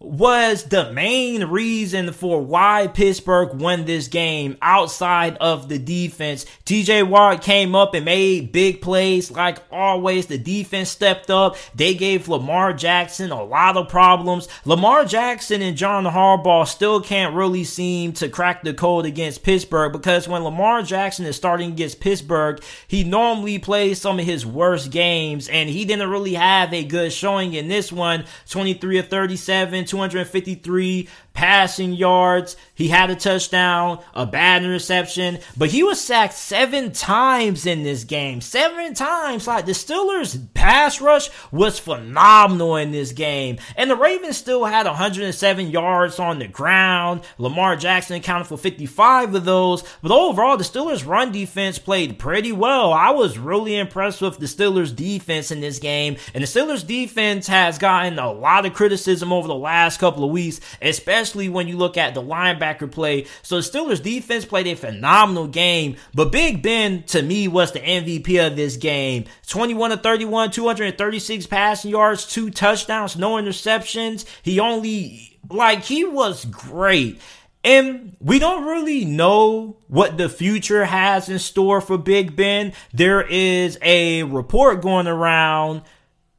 was 0.00 0.64
the 0.64 0.92
main 0.92 1.44
reason 1.46 2.12
for 2.12 2.40
why 2.40 2.86
Pittsburgh 2.86 3.60
won 3.60 3.84
this 3.84 4.06
game 4.06 4.56
outside 4.62 5.36
of 5.38 5.68
the 5.68 5.78
defense. 5.78 6.46
TJ 6.64 7.08
Watt 7.08 7.42
came 7.42 7.74
up 7.74 7.94
and 7.94 8.04
made 8.04 8.52
big 8.52 8.80
plays 8.80 9.28
like 9.28 9.58
always. 9.72 10.26
The 10.26 10.38
defense 10.38 10.88
stepped 10.88 11.30
up. 11.30 11.56
They 11.74 11.94
gave 11.94 12.28
Lamar 12.28 12.72
Jackson 12.74 13.32
a 13.32 13.42
lot 13.42 13.76
of 13.76 13.88
problems. 13.88 14.46
Lamar 14.64 15.04
Jackson 15.04 15.62
and 15.62 15.76
John 15.76 16.04
Harbaugh 16.04 16.68
still 16.68 17.00
can't 17.00 17.34
really 17.34 17.64
seem 17.64 18.12
to 18.14 18.28
crack 18.28 18.62
the 18.62 18.74
code 18.74 19.04
against 19.04 19.42
Pittsburgh 19.42 19.90
because 19.92 20.28
when 20.28 20.44
Lamar 20.44 20.82
Jackson 20.82 21.26
is 21.26 21.34
starting 21.34 21.72
against 21.72 21.98
Pittsburgh, 21.98 22.62
he 22.86 23.02
normally 23.02 23.58
plays 23.58 24.00
some 24.00 24.20
of 24.20 24.26
his 24.26 24.46
worst 24.46 24.92
games 24.92 25.48
and 25.48 25.68
he 25.68 25.84
didn't 25.84 26.08
really 26.08 26.34
have 26.34 26.72
a 26.72 26.84
good 26.84 27.12
showing 27.12 27.54
in 27.54 27.66
this 27.66 27.90
one. 27.90 28.24
23 28.48 28.98
of 28.98 29.08
37 29.08 29.87
253 29.88 31.08
passing 31.38 31.92
yards. 31.92 32.56
He 32.74 32.88
had 32.88 33.10
a 33.10 33.14
touchdown, 33.14 34.00
a 34.12 34.26
bad 34.26 34.64
interception, 34.64 35.38
but 35.56 35.68
he 35.68 35.84
was 35.84 36.00
sacked 36.00 36.34
seven 36.34 36.90
times 36.90 37.64
in 37.64 37.84
this 37.84 38.02
game. 38.02 38.40
Seven 38.40 38.92
times. 38.92 39.46
Like 39.46 39.64
the 39.64 39.70
Steelers' 39.70 40.52
pass 40.54 41.00
rush 41.00 41.30
was 41.52 41.78
phenomenal 41.78 42.74
in 42.74 42.90
this 42.90 43.12
game. 43.12 43.58
And 43.76 43.88
the 43.88 43.94
Ravens 43.94 44.36
still 44.36 44.64
had 44.64 44.86
107 44.86 45.70
yards 45.70 46.18
on 46.18 46.40
the 46.40 46.48
ground. 46.48 47.20
Lamar 47.38 47.76
Jackson 47.76 48.16
accounted 48.16 48.48
for 48.48 48.58
55 48.58 49.36
of 49.36 49.44
those. 49.44 49.84
But 50.02 50.10
overall, 50.10 50.56
the 50.56 50.64
Steelers' 50.64 51.06
run 51.06 51.30
defense 51.30 51.78
played 51.78 52.18
pretty 52.18 52.50
well. 52.50 52.92
I 52.92 53.10
was 53.10 53.38
really 53.38 53.76
impressed 53.76 54.20
with 54.20 54.38
the 54.38 54.46
Steelers' 54.46 54.94
defense 54.94 55.52
in 55.52 55.60
this 55.60 55.78
game. 55.78 56.16
And 56.34 56.42
the 56.42 56.48
Steelers' 56.48 56.84
defense 56.84 57.46
has 57.46 57.78
gotten 57.78 58.18
a 58.18 58.32
lot 58.32 58.66
of 58.66 58.74
criticism 58.74 59.32
over 59.32 59.46
the 59.46 59.54
last 59.54 60.00
couple 60.00 60.24
of 60.24 60.32
weeks, 60.32 60.60
especially 60.82 61.27
especially 61.28 61.48
when 61.50 61.68
you 61.68 61.76
look 61.76 61.98
at 61.98 62.14
the 62.14 62.22
linebacker 62.22 62.90
play. 62.90 63.26
So 63.42 63.60
the 63.60 63.62
Steelers 63.62 64.02
defense 64.02 64.46
played 64.46 64.66
a 64.66 64.74
phenomenal 64.74 65.46
game, 65.46 65.96
but 66.14 66.32
Big 66.32 66.62
Ben 66.62 67.02
to 67.04 67.20
me 67.20 67.48
was 67.48 67.72
the 67.72 67.80
MVP 67.80 68.46
of 68.46 68.56
this 68.56 68.76
game. 68.76 69.26
21 69.46 69.90
to 69.90 69.96
31, 69.98 70.50
236 70.50 71.46
passing 71.46 71.90
yards, 71.90 72.26
two 72.26 72.50
touchdowns, 72.50 73.16
no 73.16 73.32
interceptions. 73.32 74.24
He 74.42 74.58
only 74.58 75.38
like 75.50 75.84
he 75.84 76.04
was 76.04 76.46
great. 76.46 77.20
And 77.62 78.16
we 78.20 78.38
don't 78.38 78.66
really 78.66 79.04
know 79.04 79.76
what 79.88 80.16
the 80.16 80.28
future 80.30 80.86
has 80.86 81.28
in 81.28 81.38
store 81.38 81.80
for 81.82 81.98
Big 81.98 82.36
Ben. 82.36 82.72
There 82.94 83.20
is 83.20 83.78
a 83.82 84.22
report 84.22 84.80
going 84.80 85.08
around 85.08 85.82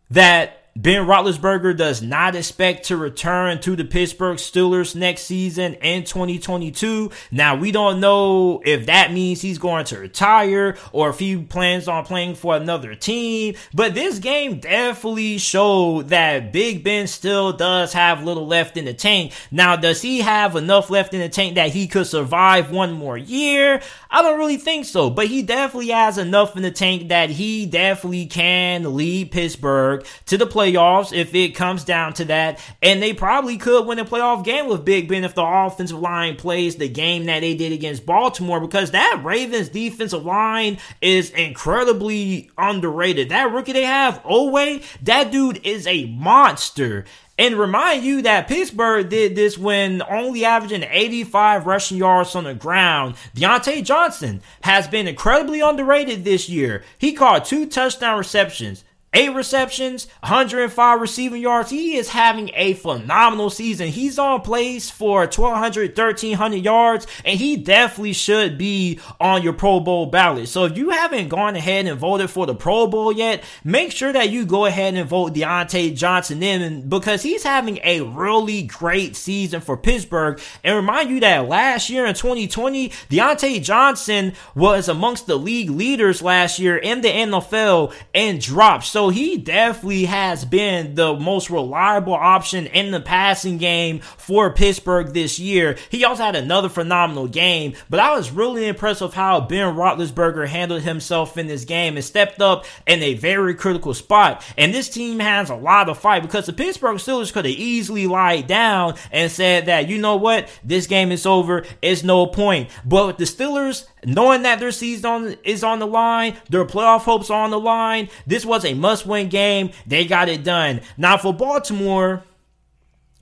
that 0.09 0.58
Ben 0.75 1.05
Roethlisberger 1.05 1.75
does 1.75 2.01
not 2.01 2.35
expect 2.35 2.85
to 2.85 2.95
return 2.95 3.59
to 3.61 3.75
the 3.75 3.83
Pittsburgh 3.83 4.37
Steelers 4.37 4.95
next 4.95 5.23
season 5.23 5.73
in 5.75 6.03
2022. 6.03 7.11
Now, 7.31 7.55
we 7.55 7.71
don't 7.71 7.99
know 7.99 8.61
if 8.63 8.85
that 8.85 9.11
means 9.11 9.41
he's 9.41 9.57
going 9.57 9.85
to 9.85 9.99
retire 9.99 10.77
or 10.91 11.09
if 11.09 11.19
he 11.19 11.35
plans 11.37 11.87
on 11.87 12.05
playing 12.05 12.35
for 12.35 12.55
another 12.55 12.95
team, 12.95 13.55
but 13.73 13.95
this 13.95 14.19
game 14.19 14.59
definitely 14.59 15.37
showed 15.39 16.09
that 16.09 16.53
Big 16.53 16.83
Ben 16.83 17.07
still 17.07 17.51
does 17.51 17.91
have 17.93 18.23
little 18.23 18.47
left 18.47 18.77
in 18.77 18.85
the 18.85 18.93
tank. 18.93 19.33
Now, 19.51 19.75
does 19.75 20.01
he 20.01 20.21
have 20.21 20.55
enough 20.55 20.89
left 20.89 21.13
in 21.13 21.19
the 21.19 21.29
tank 21.29 21.55
that 21.55 21.71
he 21.71 21.87
could 21.87 22.07
survive 22.07 22.71
one 22.71 22.93
more 22.93 23.17
year? 23.17 23.81
I 24.11 24.21
don't 24.21 24.39
really 24.39 24.57
think 24.57 24.85
so, 24.85 25.09
but 25.09 25.27
he 25.27 25.41
definitely 25.41 25.89
has 25.89 26.17
enough 26.17 26.55
in 26.55 26.63
the 26.63 26.71
tank 26.71 27.09
that 27.09 27.29
he 27.31 27.65
definitely 27.65 28.27
can 28.27 28.95
lead 28.95 29.31
Pittsburgh 29.31 30.05
to 30.27 30.37
the 30.37 30.47
playoffs 30.59 31.15
if 31.15 31.33
it 31.33 31.55
comes 31.55 31.83
down 31.83 32.13
to 32.13 32.25
that. 32.25 32.59
And 32.81 33.01
they 33.01 33.13
probably 33.13 33.57
could 33.57 33.85
win 33.85 33.99
a 33.99 34.05
playoff 34.05 34.43
game 34.43 34.67
with 34.67 34.85
Big 34.85 35.07
Ben 35.07 35.23
if 35.23 35.35
the 35.35 35.43
offensive 35.43 35.99
line 35.99 36.35
plays 36.35 36.75
the 36.75 36.89
game 36.89 37.25
that 37.25 37.39
they 37.39 37.55
did 37.55 37.71
against 37.71 38.05
Baltimore 38.05 38.59
because 38.59 38.91
that 38.91 39.21
Ravens 39.23 39.69
defensive 39.69 40.25
line 40.25 40.77
is 41.01 41.29
incredibly 41.31 42.51
underrated. 42.57 43.29
That 43.29 43.51
rookie 43.51 43.73
they 43.73 43.83
have, 43.83 44.21
Oweh, 44.23 44.83
that 45.03 45.31
dude 45.31 45.65
is 45.65 45.87
a 45.87 46.05
monster. 46.05 47.05
And 47.37 47.55
remind 47.55 48.03
you 48.03 48.21
that 48.23 48.49
Pittsburgh 48.49 49.07
did 49.07 49.33
this 49.33 49.57
when 49.57 50.01
only 50.01 50.43
averaging 50.43 50.83
85 50.83 51.65
rushing 51.65 51.97
yards 51.97 52.35
on 52.35 52.43
the 52.43 52.53
ground. 52.53 53.15
Diontae 53.33 53.85
Johnson 53.85 54.41
has 54.61 54.89
been 54.89 55.07
incredibly 55.07 55.61
underrated 55.61 56.25
this 56.25 56.49
year. 56.49 56.83
He 56.97 57.13
caught 57.13 57.45
two 57.45 57.65
touchdown 57.65 58.17
receptions 58.17 58.83
eight 59.13 59.33
receptions, 59.33 60.07
105 60.21 61.01
receiving 61.01 61.41
yards. 61.41 61.69
He 61.69 61.97
is 61.97 62.09
having 62.09 62.51
a 62.53 62.73
phenomenal 62.75 63.49
season. 63.49 63.87
He's 63.87 64.19
on 64.19 64.41
place 64.41 64.91
for 64.91 65.21
1,200, 65.21 65.97
1,300 65.97 66.57
yards, 66.57 67.07
and 67.25 67.39
he 67.39 67.57
definitely 67.57 68.13
should 68.13 68.57
be 68.57 68.99
on 69.19 69.41
your 69.41 69.53
Pro 69.53 69.79
Bowl 69.79 70.05
ballot. 70.05 70.47
So 70.47 70.65
if 70.65 70.77
you 70.77 70.91
haven't 70.91 71.29
gone 71.29 71.55
ahead 71.55 71.87
and 71.87 71.99
voted 71.99 72.29
for 72.29 72.45
the 72.45 72.53
Pro 72.53 72.85
Bowl 72.87 73.11
yet, 73.11 73.43
make 73.63 73.91
sure 73.91 74.13
that 74.13 74.29
you 74.29 74.45
go 74.45 74.65
ahead 74.65 74.93
and 74.93 75.09
vote 75.09 75.33
Diontae 75.33 75.95
Johnson 75.95 76.43
in 76.43 76.87
because 76.87 77.23
he's 77.23 77.43
having 77.43 77.79
a 77.83 78.01
really 78.01 78.63
great 78.63 79.15
season 79.15 79.61
for 79.61 79.75
Pittsburgh. 79.75 80.39
And 80.63 80.75
remind 80.75 81.09
you 81.09 81.19
that 81.21 81.47
last 81.47 81.89
year 81.89 82.05
in 82.05 82.13
2020, 82.13 82.89
Diontae 82.89 83.63
Johnson 83.63 84.33
was 84.53 84.87
amongst 84.87 85.25
the 85.25 85.37
league 85.37 85.71
leaders 85.71 86.21
last 86.21 86.59
year 86.59 86.77
in 86.77 87.01
the 87.01 87.09
NFL 87.09 87.93
and 88.13 88.39
dropped. 88.39 88.85
So 88.85 88.98
So 88.99 89.07
he 89.07 89.37
definitely 89.37 90.03
has 90.03 90.43
been 90.43 90.95
the 90.95 91.13
most 91.13 91.49
reliable 91.49 92.15
option 92.15 92.65
in 92.65 92.91
the 92.91 92.99
passing 92.99 93.57
game 93.57 94.01
for 94.01 94.51
Pittsburgh 94.51 95.13
this 95.13 95.39
year. 95.39 95.77
He 95.89 96.03
also 96.03 96.23
had 96.23 96.35
another 96.35 96.67
phenomenal 96.67 97.29
game, 97.29 97.75
but 97.89 98.01
I 98.01 98.13
was 98.13 98.29
really 98.29 98.67
impressed 98.67 98.99
with 98.99 99.13
how 99.13 99.39
Ben 99.39 99.73
Roethlisberger 99.73 100.49
handled 100.49 100.81
himself 100.81 101.37
in 101.37 101.47
this 101.47 101.63
game 101.63 101.95
and 101.95 102.03
stepped 102.03 102.41
up 102.41 102.65
in 102.85 103.01
a 103.01 103.13
very 103.13 103.55
critical 103.55 103.93
spot. 103.93 104.43
And 104.57 104.73
this 104.73 104.89
team 104.89 105.19
has 105.19 105.49
a 105.49 105.55
lot 105.55 105.87
of 105.87 105.97
fight 105.97 106.23
because 106.23 106.47
the 106.47 106.51
Pittsburgh 106.51 106.97
Steelers 106.97 107.31
could 107.31 107.45
have 107.45 107.55
easily 107.55 108.05
lied 108.05 108.47
down 108.47 108.95
and 109.13 109.31
said 109.31 109.67
that, 109.67 109.87
you 109.87 109.97
know 109.97 110.17
what, 110.17 110.49
this 110.61 110.87
game 110.87 111.13
is 111.13 111.25
over. 111.25 111.63
It's 111.81 112.03
no 112.03 112.27
point. 112.27 112.69
But 112.83 113.17
the 113.17 113.23
Steelers, 113.23 113.85
knowing 114.03 114.41
that 114.41 114.59
their 114.59 114.71
season 114.71 115.37
is 115.45 115.63
on 115.63 115.79
the 115.79 115.87
line, 115.87 116.35
their 116.49 116.65
playoff 116.65 117.03
hopes 117.03 117.29
are 117.29 117.45
on 117.45 117.51
the 117.51 117.59
line, 117.59 118.09
this 118.27 118.45
was 118.45 118.65
a 118.65 118.73
must 118.73 118.88
win 119.05 119.29
game. 119.29 119.71
They 119.85 120.05
got 120.05 120.29
it 120.29 120.43
done. 120.43 120.81
Now 120.97 121.17
for 121.17 121.33
Baltimore, 121.33 122.23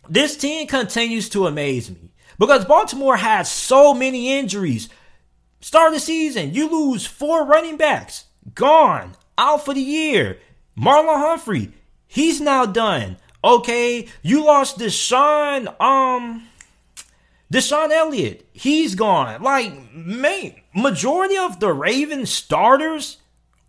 this 0.10 0.38
team 0.38 0.68
continues 0.68 1.30
to 1.30 1.48
amaze 1.48 1.90
me 1.90 2.12
because 2.40 2.66
Baltimore 2.66 3.18
has 3.18 3.52
so 3.52 3.94
many 3.94 4.38
injuries. 4.38 4.90
Start 5.60 5.90
of 5.90 5.94
the 5.96 6.00
season, 6.00 6.54
you 6.54 6.70
lose 6.70 7.06
four 7.06 7.46
running 7.46 7.78
backs, 7.78 8.26
gone, 8.54 9.16
out 9.38 9.66
for 9.66 9.74
the 9.74 9.82
year. 9.82 10.40
Marlon 10.78 11.18
Humphrey, 11.18 11.74
he's 12.08 12.40
now 12.40 12.66
done. 12.66 13.18
Okay, 13.44 14.08
you 14.22 14.46
lost 14.46 14.78
DeShon, 14.78 15.80
um, 15.82 16.48
DeShon 17.52 17.92
Elliott, 17.92 18.48
he's 18.52 18.96
gone. 18.96 19.42
Like, 19.42 19.94
man, 19.94 20.56
majority 20.76 21.38
of 21.38 21.60
the 21.60 21.74
Ravens 21.74 22.32
starters 22.32 23.18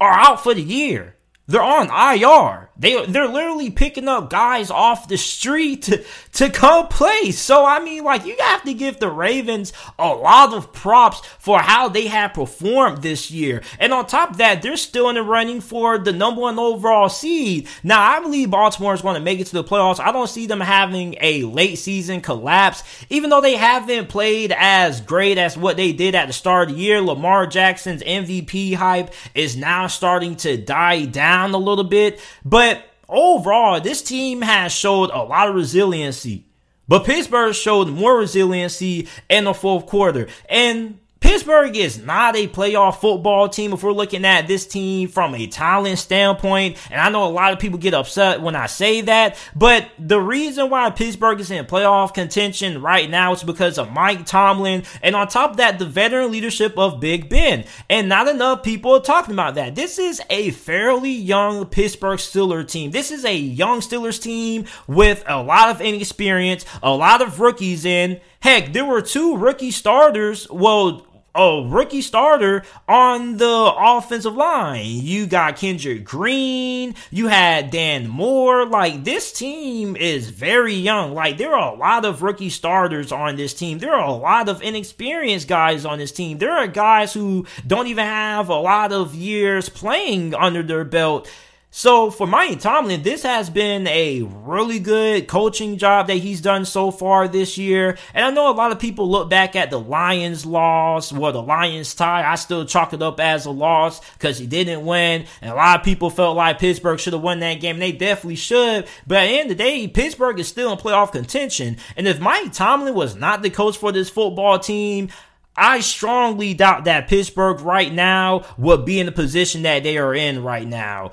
are 0.00 0.12
out 0.12 0.42
for 0.42 0.54
the 0.54 0.62
year. 0.62 1.14
They're 1.48 1.62
on 1.62 1.88
IR. 1.88 2.67
They 2.78 3.04
they're 3.06 3.26
literally 3.26 3.70
picking 3.70 4.06
up 4.06 4.30
guys 4.30 4.70
off 4.70 5.08
the 5.08 5.18
street 5.18 5.82
to, 5.82 6.04
to 6.35 6.49
come 6.49 6.87
play. 6.87 7.32
So 7.32 7.64
I 7.64 7.80
mean, 7.80 8.04
like 8.04 8.25
you 8.25 8.37
have 8.38 8.62
to 8.64 8.75
give 8.75 9.00
the 9.00 9.11
Ravens 9.11 9.73
a 9.99 10.08
lot 10.08 10.54
of 10.54 10.73
props 10.73 11.20
for 11.38 11.58
how 11.58 11.88
they 11.88 12.06
have 12.06 12.35
performed 12.35 13.02
this 13.02 13.30
year. 13.30 13.62
And 13.80 13.92
on 13.92 14.06
top 14.06 14.30
of 14.30 14.37
that, 14.38 14.62
they're 14.62 14.76
still 14.76 15.08
in 15.08 15.16
the 15.16 15.23
running 15.23 15.61
for 15.61 15.99
the 15.99 16.12
number 16.12 16.42
one 16.42 16.58
overall 16.58 17.08
seed. 17.08 17.66
Now 17.82 18.00
I 18.00 18.20
believe 18.20 18.50
Baltimore 18.50 18.94
is 18.94 19.02
going 19.02 19.14
to 19.14 19.20
make 19.20 19.40
it 19.40 19.49
to 19.49 19.54
the 19.54 19.64
playoffs. 19.64 19.99
I 19.99 20.12
don't 20.12 20.28
see 20.28 20.47
them 20.47 20.61
having 20.61 21.16
a 21.20 21.42
late 21.42 21.76
season 21.76 22.20
collapse, 22.20 22.85
even 23.11 23.30
though 23.30 23.40
they 23.40 23.56
haven't 23.56 24.08
played 24.08 24.52
as 24.52 25.00
great 25.00 25.37
as 25.37 25.56
what 25.56 25.76
they 25.76 25.92
did 25.92 26.14
at 26.14 26.26
the 26.26 26.32
start 26.32 26.68
of 26.68 26.76
the 26.76 26.80
year. 26.80 27.00
Lamar 27.00 27.47
Jackson's 27.49 28.02
MVP 28.02 28.75
hype 28.75 29.12
is 29.35 29.56
now 29.56 29.88
starting 29.88 30.37
to 30.37 30.56
die 30.56 31.06
down 31.06 31.54
a 31.54 31.58
little 31.58 31.85
bit, 31.85 32.20
but 32.44 32.67
overall, 33.08 33.80
this 33.80 34.02
team 34.02 34.42
has 34.42 34.72
showed 34.72 35.10
a 35.10 35.22
lot 35.22 35.48
of 35.48 35.54
resiliency. 35.54 36.44
But 36.86 37.04
Pittsburgh 37.04 37.54
showed 37.54 37.88
more 37.88 38.16
resiliency 38.16 39.08
in 39.28 39.44
the 39.44 39.54
fourth 39.54 39.86
quarter. 39.86 40.28
And 40.48 40.98
Pittsburgh 41.20 41.76
is 41.76 41.98
not 41.98 42.37
a 42.37 42.46
playoff 42.46 43.00
football 43.00 43.48
team 43.48 43.72
if 43.72 43.82
we're 43.82 43.92
looking 43.92 44.25
at 44.25 44.46
this 44.46 44.66
team 44.66 45.08
from 45.08 45.34
a 45.34 45.46
talent 45.46 45.98
standpoint. 45.98 46.76
And 46.90 47.00
I 47.00 47.08
know 47.08 47.26
a 47.26 47.28
lot 47.28 47.52
of 47.52 47.58
people 47.58 47.78
get 47.78 47.92
upset 47.92 48.40
when 48.40 48.54
I 48.54 48.66
say 48.66 49.00
that, 49.02 49.37
but 49.56 49.88
the 49.98 50.20
reason 50.20 50.70
why 50.70 50.90
Pittsburgh 50.90 51.40
is 51.40 51.50
in 51.50 51.64
playoff 51.66 52.14
contention 52.14 52.80
right 52.80 53.10
now 53.10 53.32
is 53.32 53.42
because 53.42 53.78
of 53.78 53.92
Mike 53.92 54.26
Tomlin. 54.26 54.84
And 55.02 55.16
on 55.16 55.26
top 55.26 55.52
of 55.52 55.56
that, 55.56 55.78
the 55.78 55.87
veteran 55.87 56.30
leadership 56.30 56.78
of 56.78 57.00
Big 57.00 57.28
Ben. 57.28 57.64
And 57.90 58.08
not 58.08 58.28
enough 58.28 58.62
people 58.62 58.94
are 58.94 59.00
talking 59.00 59.34
about 59.34 59.56
that. 59.56 59.75
This 59.75 59.98
is 59.98 60.22
a 60.30 60.50
fairly 60.50 61.12
young 61.12 61.66
Pittsburgh 61.66 62.18
Steelers 62.18 62.70
team. 62.70 62.92
This 62.92 63.10
is 63.10 63.25
a 63.25 63.37
young 63.37 63.80
Steelers 63.80 64.22
team 64.22 64.66
with 64.87 65.25
a 65.26 65.42
lot 65.42 65.70
of 65.70 65.80
inexperience, 65.80 66.64
a 66.82 66.92
lot 66.94 67.22
of 67.22 67.40
rookies 67.40 67.84
in. 67.84 68.20
Heck, 68.40 68.72
there 68.72 68.84
were 68.84 69.02
two 69.02 69.37
rookie 69.37 69.72
starters. 69.72 70.48
Well, 70.48 71.04
a 71.35 71.62
rookie 71.66 72.02
starter 72.02 72.64
on 72.88 73.37
the 73.37 73.73
offensive 73.78 74.35
line. 74.35 74.85
You 74.87 75.26
got 75.26 75.56
Kendrick 75.56 76.04
Green, 76.04 76.94
you 77.11 77.28
had 77.28 77.70
Dan 77.70 78.08
Moore. 78.08 78.66
Like 78.66 79.04
this 79.04 79.32
team 79.32 79.97
is 79.97 80.30
very 80.30 80.75
young. 80.75 81.14
Like 81.14 81.38
there 81.38 81.54
are 81.54 81.75
a 81.75 81.78
lot 81.78 82.04
of 82.04 82.23
rookie 82.23 82.50
starters 82.50 83.12
on 83.12 83.37
this 83.37 83.54
team. 83.54 83.78
There 83.78 83.94
are 83.94 84.08
a 84.08 84.12
lot 84.12 84.49
of 84.49 84.62
inexperienced 84.62 85.49
guys 85.49 85.85
on 85.85 85.99
this 85.99 86.12
team. 86.12 86.38
There 86.38 86.52
are 86.52 86.66
guys 86.66 87.12
who 87.12 87.47
don't 87.66 87.87
even 87.87 88.04
have 88.04 88.49
a 88.49 88.54
lot 88.54 88.92
of 88.92 89.14
years 89.14 89.68
playing 89.68 90.35
under 90.35 90.62
their 90.62 90.85
belt 90.85 91.30
so 91.78 92.11
for 92.11 92.26
Mike 92.26 92.58
Tomlin, 92.58 93.04
this 93.04 93.23
has 93.23 93.49
been 93.49 93.87
a 93.87 94.23
really 94.23 94.81
good 94.81 95.29
coaching 95.29 95.79
job 95.79 96.09
that 96.09 96.16
he's 96.16 96.40
done 96.40 96.64
so 96.64 96.90
far 96.90 97.29
this 97.29 97.57
year. 97.57 97.96
And 98.14 98.24
I 98.24 98.31
know 98.31 98.50
a 98.50 98.52
lot 98.52 98.72
of 98.72 98.81
people 98.81 99.09
look 99.09 99.31
back 99.31 99.55
at 99.55 99.70
the 99.70 99.79
Lions 99.79 100.44
loss, 100.44 101.12
well, 101.12 101.31
the 101.31 101.40
Lions 101.40 101.94
tie. 101.94 102.29
I 102.29 102.35
still 102.35 102.64
chalk 102.64 102.94
it 102.94 103.00
up 103.00 103.20
as 103.20 103.46
a 103.46 103.52
loss 103.52 104.00
because 104.14 104.38
he 104.38 104.46
didn't 104.48 104.87
win. 104.87 105.26
And 105.40 105.52
a 105.52 105.55
lot 105.55 105.79
of 105.79 105.85
people 105.85 106.11
felt 106.11 106.37
like 106.37 106.59
Pittsburgh 106.59 106.98
should 106.98 107.12
have 107.12 107.22
won 107.22 107.38
that 107.38 107.61
game. 107.61 107.76
And 107.76 107.83
they 107.83 107.92
definitely 107.92 108.35
should. 108.35 108.88
But 109.07 109.18
at 109.18 109.26
the 109.29 109.38
end 109.38 109.50
of 109.52 109.57
the 109.57 109.62
day, 109.62 109.87
Pittsburgh 109.87 110.40
is 110.40 110.48
still 110.48 110.72
in 110.72 110.79
playoff 110.79 111.12
contention. 111.12 111.76
And 111.96 112.09
if 112.09 112.18
Mike 112.18 112.52
Tomlin 112.52 112.94
was 112.94 113.14
not 113.14 113.42
the 113.42 113.50
coach 113.50 113.79
for 113.79 113.92
this 113.92 114.11
football 114.11 114.59
team, 114.59 115.11
I 115.57 115.79
strongly 115.79 116.55
doubt 116.55 116.87
that 116.87 117.07
Pittsburgh 117.07 117.61
right 117.61 117.92
now 117.92 118.46
would 118.59 118.85
be 118.85 118.98
in 118.98 119.07
the 119.07 119.12
position 119.12 119.62
that 119.62 119.85
they 119.85 119.96
are 119.96 120.12
in 120.12 120.42
right 120.42 120.66
now. 120.66 121.12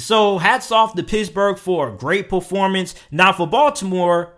So 0.00 0.38
hats 0.38 0.72
off 0.72 0.94
to 0.94 1.02
Pittsburgh 1.02 1.58
for 1.58 1.88
a 1.88 1.96
great 1.96 2.28
performance. 2.28 2.94
Now 3.10 3.32
for 3.32 3.46
Baltimore, 3.46 4.34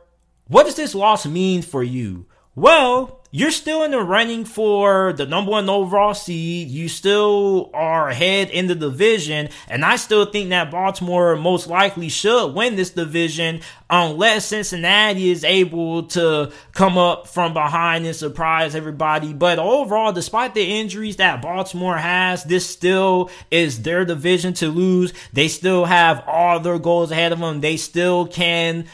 what 0.49 0.65
does 0.65 0.75
this 0.75 0.95
loss 0.95 1.25
mean 1.25 1.63
for 1.63 1.83
you? 1.83 2.27
Well, 2.55 3.22
you're 3.35 3.51
still 3.51 3.83
in 3.83 3.93
the 3.93 4.03
running 4.03 4.45
for 4.45 5.15
the 5.15 5.25
number 5.25 5.53
one 5.53 5.71
overall 5.71 6.13
seed. 6.13 6.69
You 6.69 6.87
still 6.87 7.71
are 7.73 8.11
ahead 8.11 8.51
in 8.51 8.67
the 8.67 8.75
division. 8.75 9.49
And 9.69 9.87
I 9.87 9.97
still 9.97 10.27
think 10.27 10.51
that 10.51 10.71
Baltimore 10.71 11.35
most 11.37 11.67
likely 11.67 12.11
should 12.11 12.49
win 12.49 12.77
this 12.77 12.91
division 12.91 13.63
unless 13.89 14.47
Cincinnati 14.47 15.31
is 15.31 15.45
able 15.45 16.03
to 16.05 16.53
come 16.73 16.99
up 16.99 17.27
from 17.27 17.55
behind 17.55 18.05
and 18.05 18.15
surprise 18.15 18.75
everybody. 18.75 19.33
But 19.33 19.59
overall, 19.59 20.13
despite 20.13 20.53
the 20.53 20.81
injuries 20.81 21.17
that 21.17 21.41
Baltimore 21.41 21.97
has, 21.97 22.45
this 22.45 22.69
still 22.69 23.31
is 23.51 23.81
their 23.81 24.05
division 24.05 24.53
to 24.55 24.69
lose. 24.69 25.15
They 25.33 25.49
still 25.49 25.87
have 25.87 26.23
all 26.27 26.61
their 26.61 26.79
goals 26.79 27.11
ahead 27.11 27.33
of 27.33 27.39
them. 27.39 27.63
They 27.63 27.79
still 27.79 28.27
can 28.27 28.87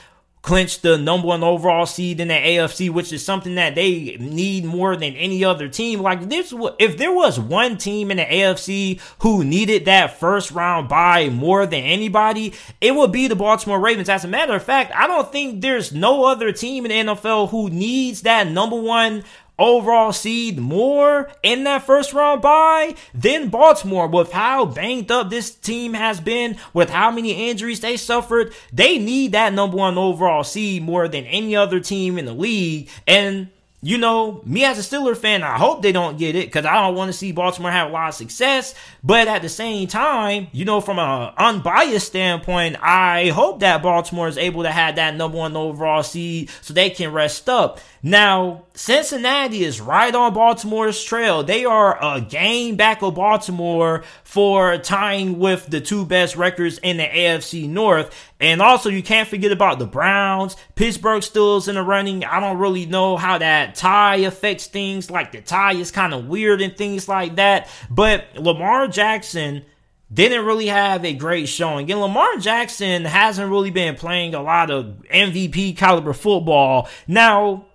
clinch 0.49 0.81
the 0.81 0.97
number 0.97 1.27
one 1.27 1.45
overall 1.45 1.85
seed 1.85 2.21
in 2.21 2.29
the 2.29 2.35
AFC, 2.35 2.89
which 2.89 3.13
is 3.13 3.23
something 3.23 3.57
that 3.57 3.75
they 3.75 4.17
need 4.19 4.65
more 4.65 4.97
than 4.97 5.15
any 5.15 5.45
other 5.45 5.69
team. 5.69 6.01
Like 6.01 6.31
this, 6.31 6.55
if 6.79 6.97
there 6.97 7.13
was 7.13 7.39
one 7.39 7.77
team 7.77 8.11
in 8.11 8.17
the 8.17 8.25
AFC 8.25 8.99
who 9.19 9.45
needed 9.45 9.85
that 9.85 10.19
first 10.19 10.51
round 10.51 10.89
bye 10.89 11.29
more 11.29 11.67
than 11.67 11.83
anybody, 11.83 12.55
it 12.81 12.95
would 12.95 13.13
be 13.13 13.29
the 13.29 13.37
Baltimore 13.37 13.79
Ravens. 13.79 14.09
As 14.09 14.25
a 14.25 14.29
matter 14.29 14.55
of 14.55 14.63
fact, 14.63 14.91
I 14.95 15.07
don't 15.07 15.31
think 15.31 15.61
there's 15.61 15.93
no 15.93 16.25
other 16.25 16.51
team 16.51 16.87
in 16.87 17.07
the 17.09 17.13
NFL 17.13 17.51
who 17.51 17.69
needs 17.69 18.23
that 18.23 18.51
number 18.51 18.81
one 18.81 19.25
overall 19.59 20.13
seed 20.13 20.59
more 20.59 21.31
in 21.43 21.65
that 21.65 21.83
first 21.85 22.13
round 22.13 22.43
bye 22.43 22.95
than 23.15 23.49
Baltimore 23.49 24.07
with 24.07 24.33
how 24.33 24.65
banged 24.65 25.11
up 25.11 25.31
this 25.31 25.51
team 25.51 25.95
has 25.95 26.21
been, 26.21 26.57
with 26.73 26.91
how 26.91 27.11
many 27.11 27.51
injuries 27.51 27.81
they 27.81 27.97
suffered. 27.97 28.53
They 28.73 28.99
need 28.99 29.33
that 29.33 29.53
number 29.53 29.77
one 29.77 29.99
overall 29.99 30.45
seed 30.45 30.83
more 30.83 31.09
than 31.09 31.25
any 31.25 31.57
other 31.57 31.81
team 31.81 32.19
in 32.19 32.25
the 32.25 32.35
league. 32.35 32.89
And 33.07 33.49
you 33.81 33.97
know, 33.97 34.43
me 34.45 34.65
as 34.65 34.79
a 34.79 34.83
Steeler 34.83 35.17
fan, 35.17 35.45
I 35.45 35.57
hope 35.57 35.83
they 35.83 35.93
don't 35.93 36.19
get 36.19 36.35
it 36.35 36.47
because 36.47 36.65
I 36.65 36.75
don't 36.83 36.97
want 36.97 37.13
to 37.13 37.17
see 37.17 37.31
Baltimore 37.31 37.71
have 37.71 37.91
a 37.91 37.93
lot 37.93 38.09
of 38.09 38.15
success. 38.15 38.75
But 39.09 39.27
at 39.27 39.41
the 39.41 39.49
same 39.49 39.89
time, 39.89 40.49
you 40.53 40.67
know, 40.67 40.83
from 40.83 40.99
an 40.99 41.33
unbiased 41.39 42.09
standpoint, 42.09 42.77
I 42.83 43.29
hope 43.29 43.61
that 43.61 43.83
Baltimore 43.83 44.29
is 44.29 44.37
able 44.37 44.65
to 44.65 44.71
have 44.71 44.97
that 44.97 45.17
number 45.17 45.39
one 45.39 45.57
overall 45.57 46.03
seed 46.03 46.51
so 46.61 46.75
they 46.75 46.91
can 46.91 47.11
rest 47.11 47.49
up. 47.49 47.81
Now, 48.03 48.67
Cincinnati 48.75 49.65
is 49.65 49.81
right 49.81 50.15
on 50.15 50.35
Baltimore's 50.35 51.03
trail. 51.03 51.43
They 51.43 51.65
are 51.65 51.99
a 52.01 52.21
game 52.21 52.77
back 52.77 53.03
of 53.03 53.15
Baltimore 53.15 54.05
for 54.25 54.77
tying 54.77 55.39
with 55.39 55.67
the 55.67 55.81
two 55.81 56.05
best 56.05 56.37
records 56.37 56.79
in 56.79 56.99
the 56.99 57.05
AFC 57.07 57.69
North. 57.69 58.15
And 58.41 58.63
also, 58.63 58.89
you 58.89 59.03
can't 59.03 59.29
forget 59.29 59.51
about 59.51 59.81
the 59.81 59.87
Browns. 59.87 60.55
Pittsburgh 60.77 61.25
still 61.25 61.57
is 61.57 61.67
in 61.67 61.75
the 61.75 61.83
running. 61.83 62.25
I 62.25 62.39
don't 62.39 62.59
really 62.59 62.87
know 62.87 63.17
how 63.17 63.39
that 63.39 63.75
tie 63.75 64.17
affects 64.17 64.67
things. 64.67 65.11
Like 65.11 65.33
the 65.33 65.41
tie 65.41 65.73
is 65.73 65.91
kind 65.91 66.15
of 66.15 66.29
weird 66.29 66.61
and 66.61 66.77
things 66.77 67.09
like 67.09 67.35
that. 67.35 67.69
But 67.91 68.27
Lamar 68.37 68.87
Jackson 68.99 69.65
didn't 70.13 70.45
really 70.45 70.67
have 70.67 71.05
a 71.05 71.15
great 71.15 71.49
showing. 71.49 71.89
And 71.89 72.01
Lamar 72.01 72.37
Jackson 72.39 73.05
hasn't 73.05 73.49
really 73.49 73.71
been 73.71 73.95
playing 73.95 74.35
a 74.35 74.43
lot 74.43 74.73
of 74.73 75.05
MVP 75.09 75.77
caliber 75.77 76.13
football. 76.13 76.89
Now, 77.07 77.67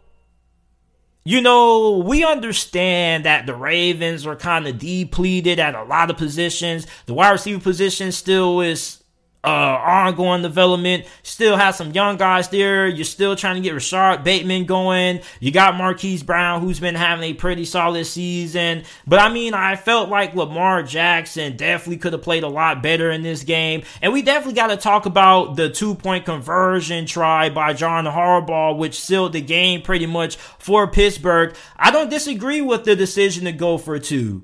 you 1.24 1.40
know, 1.40 2.04
we 2.06 2.26
understand 2.26 3.24
that 3.24 3.46
the 3.46 3.56
Ravens 3.56 4.28
are 4.28 4.36
kind 4.36 4.68
of 4.68 4.80
depleted 4.80 5.60
at 5.60 5.76
a 5.76 5.84
lot 5.84 6.10
of 6.10 6.18
positions. 6.18 6.88
The 7.06 7.14
wide 7.14 7.32
receiver 7.32 7.62
position 7.62 8.12
still 8.12 8.60
is 8.60 9.02
uh, 9.44 9.48
ongoing 9.48 10.42
development. 10.42 11.06
Still 11.22 11.58
have 11.58 11.76
some 11.76 11.92
young 11.92 12.18
guys 12.18 12.50
there. 12.50 12.88
You're 12.88 13.04
still 13.04 13.36
trying 13.36 13.56
to 13.56 13.62
get 13.62 13.74
Rashod 13.74 14.24
Bateman 14.24 14.66
going. 14.66 15.22
You 15.40 15.52
got 15.52 15.76
Marquise 15.76 16.24
Brown, 16.24 16.62
who's 16.62 16.80
been 16.80 16.96
having 16.96 17.32
a 17.32 17.34
pretty 17.34 17.66
solid 17.66 18.06
season. 18.06 18.84
But 19.06 19.20
I 19.20 19.32
mean, 19.32 19.54
I 19.54 19.76
felt 19.76 20.10
like 20.10 20.36
Lamar 20.36 20.84
Jackson 20.84 21.58
definitely 21.58 21.98
could 21.98 22.14
have 22.14 22.22
played 22.22 22.44
a 22.44 22.48
lot 22.48 22.82
better 22.82 23.12
in 23.12 23.22
this 23.22 23.44
game. 23.44 23.84
And 24.02 24.14
we 24.14 24.22
definitely 24.22 24.54
got 24.54 24.68
to 24.68 24.78
talk 24.78 25.06
about 25.06 25.56
the 25.56 25.70
two 25.70 25.96
point 25.96 26.26
conversion 26.26 27.06
try 27.06 27.50
by 27.50 27.74
John 27.74 28.06
Harbaugh, 28.06 28.78
which 28.78 29.00
sealed 29.00 29.34
the 29.34 29.42
game 29.42 29.82
pretty 29.82 30.06
much 30.06 30.38
for 30.38 30.88
Pittsburgh. 30.88 31.56
I 31.78 31.92
don't 31.92 32.10
disagree 32.10 32.62
with 32.62 32.86
the 32.86 32.96
decision 32.96 33.46
to 33.46 33.52
go 33.52 33.78
for 33.78 34.00
two. 34.00 34.44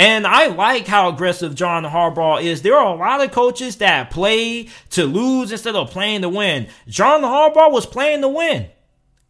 And 0.00 0.26
I 0.26 0.46
like 0.46 0.86
how 0.86 1.10
aggressive 1.10 1.54
John 1.54 1.84
Harbaugh 1.84 2.42
is. 2.42 2.62
There 2.62 2.74
are 2.74 2.94
a 2.94 2.98
lot 2.98 3.20
of 3.20 3.32
coaches 3.32 3.76
that 3.76 4.10
play 4.10 4.70
to 4.92 5.04
lose 5.04 5.52
instead 5.52 5.76
of 5.76 5.90
playing 5.90 6.22
to 6.22 6.30
win. 6.30 6.68
John 6.88 7.20
Harbaugh 7.20 7.70
was 7.70 7.84
playing 7.84 8.22
to 8.22 8.28
win. 8.28 8.70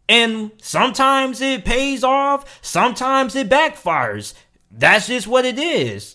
And 0.09 0.52
sometimes 0.62 1.40
it 1.40 1.64
pays 1.64 2.04
off, 2.04 2.61
sometimes 2.62 3.35
it 3.35 3.48
backfires. 3.50 4.33
That's 4.70 5.09
just 5.09 5.26
what 5.26 5.44
it 5.44 5.59
is. 5.59 6.14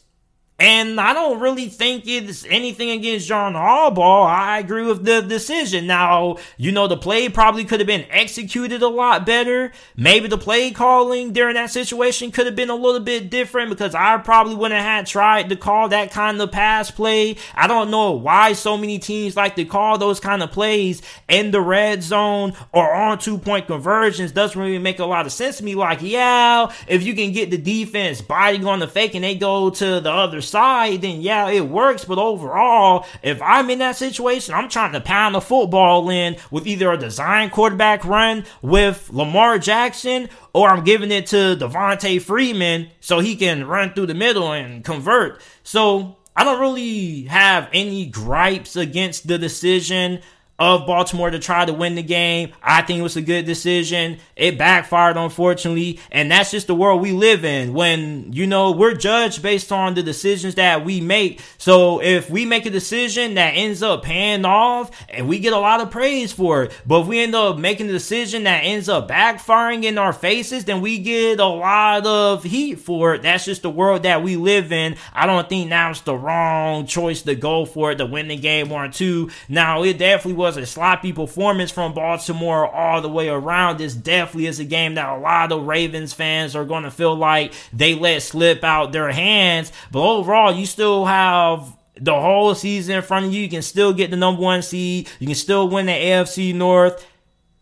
And 0.58 1.02
I 1.02 1.12
don't 1.12 1.42
really 1.42 1.68
think 1.68 2.08
it's 2.08 2.46
anything 2.46 2.90
against 2.90 3.28
John 3.28 3.56
Harbaugh. 3.56 4.26
I 4.26 4.60
agree 4.60 4.86
with 4.86 5.04
the 5.04 5.22
decision. 5.22 5.86
Now, 5.86 6.38
you 6.56 6.72
know, 6.72 6.88
the 6.88 6.96
play 6.96 7.28
probably 7.28 7.66
could 7.66 7.82
have 7.82 7.88
been 7.88 8.06
executed 8.10 8.82
a 8.82 8.88
lot 8.88 9.26
better. 9.26 9.74
Maybe 9.98 10.30
the 10.30 10.38
play 10.38 10.72
calling 10.72 11.34
during 11.34 11.56
that 11.56 11.72
situation 11.72 12.32
could 12.32 12.46
have 12.46 12.56
been 12.56 12.70
a 12.70 12.76
little 12.76 13.02
bit 13.02 13.30
different 13.30 13.70
because 13.70 13.94
I 13.94 14.18
probably 14.20 14.56
wouldn't 14.56 14.80
have 14.80 15.06
tried 15.06 15.50
to 15.50 15.58
call 15.58 15.90
that 15.90 16.12
kind 16.12 16.42
of 16.42 16.54
pass 16.54 16.90
play. 16.90 17.36
I 17.54 17.68
don't 17.68 17.92
know 17.92 18.14
why 18.14 18.54
so 18.54 18.78
many 18.78 18.98
teams 18.98 19.36
like 19.36 19.58
to 19.58 19.66
call 19.66 19.98
those 19.98 20.22
kind 20.22 20.42
of 20.42 20.54
plays 20.54 21.02
in 21.28 21.52
the 21.52 21.60
red 21.60 22.02
zone 22.02 22.54
or 22.72 22.94
on 22.94 23.20
two 23.20 23.38
point 23.38 23.68
conversions. 23.68 24.32
Doesn't 24.32 24.60
really 24.60 24.80
make 24.80 25.00
a 25.00 25.06
lot 25.06 25.26
of 25.26 25.34
sense 25.34 25.58
to 25.58 25.66
me. 25.66 25.76
Like, 25.76 26.02
yeah, 26.02 26.72
if 26.88 27.04
you 27.04 27.14
can 27.14 27.34
get 27.34 27.52
the 27.52 27.58
defense 27.58 28.22
biting 28.22 28.66
on 28.66 28.80
the 28.80 28.88
fake 28.88 29.16
and 29.16 29.24
they 29.26 29.36
go 29.36 29.70
to 29.70 30.00
the 30.00 30.12
other 30.12 30.42
side, 30.46 31.02
then 31.02 31.22
yeah, 31.22 31.50
it 31.50 31.68
works. 31.68 32.06
But 32.06 32.18
overall, 32.18 33.06
if 33.22 33.42
I'm 33.42 33.70
in 33.70 33.80
that 33.80 33.98
situation, 33.98 34.54
I'm 34.54 34.70
trying 34.70 34.94
to 34.94 35.02
pound 35.02 35.36
the 35.36 35.42
football 35.42 36.10
in 36.10 36.38
with 36.52 36.68
either 36.68 36.92
a 36.92 36.98
design 36.98 37.50
quarterback 37.50 38.06
run 38.06 38.46
with 38.62 39.10
Lamar 39.12 39.60
Jackson 39.60 40.30
or 40.54 40.70
I'm 40.70 40.84
giving 40.84 41.12
it 41.12 41.28
to 41.28 41.58
Devonta 41.58 42.22
Freeman 42.22 42.90
so 43.02 43.20
he 43.20 43.36
can 43.36 43.68
run 43.68 43.94
through 43.94 44.08
the 44.08 44.14
middle 44.14 44.52
and 44.52 44.84
convert. 44.86 45.42
So 45.64 46.16
I 46.36 46.44
don't 46.44 46.60
really 46.60 47.24
have 47.24 47.70
any 47.74 48.06
gripes 48.06 48.76
against 48.76 49.28
the 49.28 49.38
decision 49.38 50.22
of 50.58 50.88
Baltimore 50.88 51.30
to 51.30 51.40
try 51.40 51.66
to 51.66 51.74
win 51.74 51.96
the 51.96 52.04
game. 52.04 52.54
I 52.64 52.82
think 52.82 53.00
it 53.00 53.04
was 53.04 53.18
a 53.18 53.22
good 53.22 53.46
decision. 53.46 54.20
It 54.38 54.58
backfired, 54.58 55.18
unfortunately. 55.18 56.00
And 56.12 56.32
that's 56.32 56.52
just 56.52 56.68
the 56.68 56.76
world 56.76 57.02
we 57.02 57.12
live 57.12 57.44
in 57.44 57.74
when, 57.74 58.32
you 58.32 58.48
know, 58.48 58.72
we're 58.72 58.94
judged 58.94 59.42
based 59.42 59.74
on 59.74 59.96
the 59.96 60.04
decisions 60.04 60.56
that 60.56 60.86
we 60.86 61.02
make. 61.02 61.42
So 61.58 62.02
if 62.02 62.30
we 62.30 62.46
make 62.46 62.66
a 62.66 62.70
decision 62.70 63.34
that 63.34 63.52
ends 63.52 63.84
up 63.84 64.04
paying 64.04 64.46
off 64.46 64.92
and 65.10 65.28
we 65.28 65.40
get 65.40 65.52
a 65.52 65.60
lot 65.60 65.82
of 65.82 65.92
praise 65.92 66.32
for 66.32 66.64
it, 66.64 66.72
but 66.86 67.02
if 67.02 67.08
we 67.08 67.20
end 67.20 67.36
up 67.36 67.58
making 67.58 67.90
a 67.90 67.92
decision 67.92 68.46
that 68.46 68.60
ends 68.60 68.88
up 68.88 69.10
backfiring 69.10 69.84
in 69.84 69.98
our 69.98 70.14
faces, 70.14 70.64
then 70.64 70.80
we 70.80 71.00
get 71.00 71.42
a 71.42 71.46
lot 71.46 72.06
of 72.08 72.44
heat 72.44 72.76
for 72.76 73.14
it. 73.16 73.24
That's 73.24 73.44
just 73.44 73.62
the 73.62 73.70
world 73.70 74.04
that 74.04 74.24
we 74.24 74.38
live 74.38 74.72
in. 74.72 74.96
I 75.12 75.26
don't 75.26 75.50
think 75.50 75.70
now 75.70 75.90
it's 75.90 76.02
the 76.02 76.16
wrong 76.16 76.86
choice 76.86 77.24
to 77.24 77.36
go 77.36 77.66
for 77.66 77.92
it 77.92 77.98
to 77.98 78.06
win 78.06 78.30
the 78.30 78.38
game 78.38 78.70
one 78.70 78.92
two. 78.92 79.32
Now 79.50 79.84
it 79.84 79.98
definitely 79.98 80.38
was 80.38 80.45
was 80.46 80.58
a 80.58 80.66
sloppy 80.66 81.12
performance 81.12 81.72
from 81.72 81.96
Baltimore 81.96 82.68
all 82.68 83.02
the 83.02 83.10
way 83.10 83.30
around. 83.30 83.80
This 83.80 83.96
definitely 83.96 84.46
is 84.46 84.60
a 84.60 84.64
game 84.64 84.94
that 84.94 85.10
a 85.10 85.18
lot 85.18 85.52
of 85.52 85.66
Ravens 85.66 86.14
fans 86.14 86.56
are 86.56 86.66
going 86.66 86.84
to 86.84 86.92
feel 86.92 87.16
like 87.16 87.54
they 87.74 87.96
let 87.96 88.22
slip 88.22 88.64
out 88.64 88.92
their 88.92 89.12
hands. 89.12 89.72
But 89.92 90.08
overall, 90.08 90.54
you 90.54 90.68
still 90.68 91.06
have 91.06 91.76
the 92.00 92.14
whole 92.14 92.54
season 92.54 92.98
in 92.98 93.02
front 93.02 93.26
of 93.26 93.34
you. 93.34 93.42
You 93.42 93.50
can 93.50 93.64
still 93.64 93.92
get 93.92 94.12
the 94.12 94.18
number 94.18 94.42
one 94.42 94.62
seed. 94.62 95.10
You 95.20 95.26
can 95.26 95.36
still 95.36 95.68
win 95.68 95.88
the 95.88 95.94
AFC 95.94 96.54
North. 96.54 97.04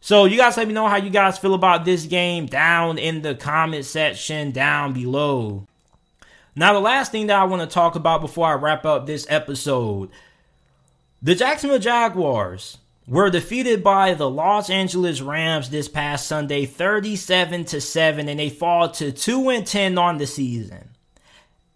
So 0.01 0.25
you 0.25 0.35
guys 0.35 0.57
let 0.57 0.67
me 0.67 0.73
know 0.73 0.89
how 0.89 0.97
you 0.97 1.09
guys 1.09 1.37
feel 1.37 1.53
about 1.53 1.85
this 1.85 2.05
game 2.05 2.47
down 2.47 2.97
in 2.97 3.21
the 3.21 3.35
comment 3.35 3.85
section 3.85 4.51
down 4.51 4.91
below. 4.91 5.65
Now, 6.53 6.73
the 6.73 6.81
last 6.81 7.13
thing 7.13 7.27
that 7.27 7.39
I 7.39 7.45
want 7.45 7.61
to 7.61 7.73
talk 7.73 7.95
about 7.95 8.19
before 8.19 8.47
I 8.47 8.55
wrap 8.55 8.85
up 8.85 9.05
this 9.05 9.25
episode 9.29 10.09
the 11.23 11.35
Jacksonville 11.35 11.79
Jaguars 11.79 12.77
were 13.07 13.29
defeated 13.29 13.81
by 13.81 14.13
the 14.13 14.29
Los 14.29 14.69
Angeles 14.69 15.21
Rams 15.21 15.69
this 15.69 15.87
past 15.87 16.27
Sunday 16.27 16.65
37 16.65 17.63
to 17.65 17.79
7 17.79 18.27
and 18.27 18.39
they 18.39 18.49
fall 18.49 18.89
to 18.91 19.13
2 19.13 19.49
and 19.49 19.65
10 19.65 19.97
on 19.97 20.17
the 20.17 20.27
season. 20.27 20.89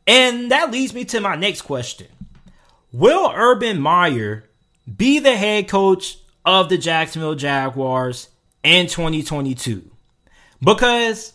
And 0.06 0.52
that 0.52 0.72
leads 0.72 0.94
me 0.94 1.06
to 1.06 1.22
my 1.22 1.36
next 1.36 1.62
question. 1.62 2.08
Will 2.92 3.32
Urban 3.34 3.80
Meyer 3.80 4.44
be 4.96 5.20
the 5.20 5.36
head 5.36 5.70
coach 5.70 6.18
of 6.46 6.68
the 6.70 6.78
Jacksonville 6.78 7.36
Jaguars 7.36 8.30
in 8.64 8.88
2022? 8.88 9.90
Because 10.62 11.34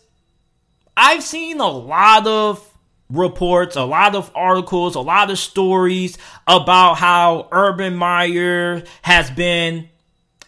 I've 0.95 1.23
seen 1.23 1.59
a 1.59 1.69
lot 1.69 2.27
of 2.27 2.72
reports, 3.13 3.75
a 3.75 3.83
lot 3.83 4.15
of 4.15 4.31
articles, 4.35 4.95
a 4.95 5.01
lot 5.01 5.29
of 5.29 5.37
stories 5.37 6.17
about 6.47 6.95
how 6.95 7.47
Urban 7.51 7.95
Meyer 7.95 8.83
has 9.03 9.31
been 9.31 9.89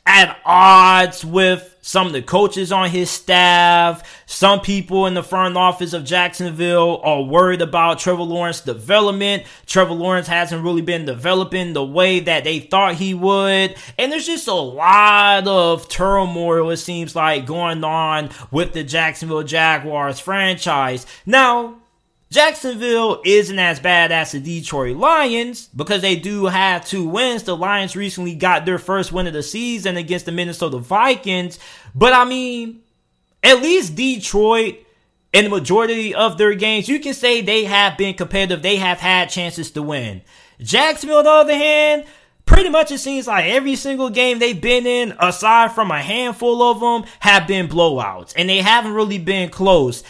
at 0.05 0.37
odds 0.45 1.25
with 1.25 1.75
some 1.81 2.07
of 2.07 2.13
the 2.13 2.21
coaches 2.21 2.71
on 2.71 2.89
his 2.89 3.09
staff. 3.09 4.23
Some 4.25 4.61
people 4.61 5.05
in 5.05 5.13
the 5.13 5.23
front 5.23 5.55
office 5.55 5.93
of 5.93 6.03
Jacksonville 6.03 6.99
are 7.03 7.21
worried 7.23 7.61
about 7.61 7.99
Trevor 7.99 8.23
Lawrence 8.23 8.61
development. 8.61 9.43
Trevor 9.67 9.93
Lawrence 9.93 10.27
hasn't 10.27 10.63
really 10.63 10.81
been 10.81 11.05
developing 11.05 11.73
the 11.73 11.85
way 11.85 12.19
that 12.21 12.43
they 12.43 12.59
thought 12.59 12.95
he 12.95 13.13
would. 13.13 13.75
And 13.99 14.11
there's 14.11 14.25
just 14.25 14.47
a 14.47 14.53
lot 14.53 15.47
of 15.47 15.87
turmoil, 15.87 16.71
it 16.71 16.77
seems 16.77 17.15
like, 17.15 17.45
going 17.45 17.83
on 17.83 18.29
with 18.49 18.73
the 18.73 18.83
Jacksonville 18.83 19.43
Jaguars 19.43 20.19
franchise. 20.19 21.05
Now, 21.25 21.75
Jacksonville 22.35 23.21
isn't 23.23 23.59
as 23.59 23.79
bad 23.79 24.11
as 24.11 24.33
the 24.33 24.41
Detroit 24.41 24.97
Lions 24.97 25.69
because 25.73 26.01
they 26.01 26.17
do 26.17 26.47
have 26.47 26.85
two 26.85 27.07
wins. 27.07 27.43
The 27.43 27.55
Lions 27.55 27.95
recently 27.95 28.35
got 28.35 28.65
their 28.65 28.77
first 28.77 29.13
win 29.13 29.25
of 29.25 29.31
the 29.31 29.41
season 29.41 29.95
against 29.95 30.25
the 30.25 30.33
Minnesota 30.33 30.77
Vikings. 30.77 31.59
But 31.95 32.11
I 32.11 32.25
mean, 32.25 32.81
at 33.41 33.61
least 33.61 33.95
Detroit 33.95 34.79
in 35.31 35.45
the 35.45 35.49
majority 35.49 36.13
of 36.13 36.37
their 36.37 36.53
games, 36.55 36.89
you 36.89 36.99
can 36.99 37.13
say 37.13 37.39
they 37.39 37.63
have 37.63 37.97
been 37.97 38.15
competitive. 38.15 38.61
They 38.61 38.75
have 38.75 38.99
had 38.99 39.29
chances 39.29 39.71
to 39.71 39.81
win. 39.81 40.21
Jacksonville, 40.59 41.19
on 41.19 41.23
the 41.23 41.31
other 41.31 41.55
hand, 41.55 42.03
pretty 42.45 42.67
much 42.67 42.91
it 42.91 42.97
seems 42.97 43.27
like 43.27 43.45
every 43.45 43.77
single 43.77 44.09
game 44.09 44.39
they've 44.39 44.59
been 44.59 44.85
in, 44.85 45.15
aside 45.21 45.71
from 45.71 45.89
a 45.89 46.01
handful 46.01 46.61
of 46.61 46.81
them, 46.81 47.09
have 47.21 47.47
been 47.47 47.69
blowouts. 47.69 48.33
And 48.35 48.49
they 48.49 48.57
haven't 48.57 48.93
really 48.93 49.19
been 49.19 49.47
close. 49.47 50.03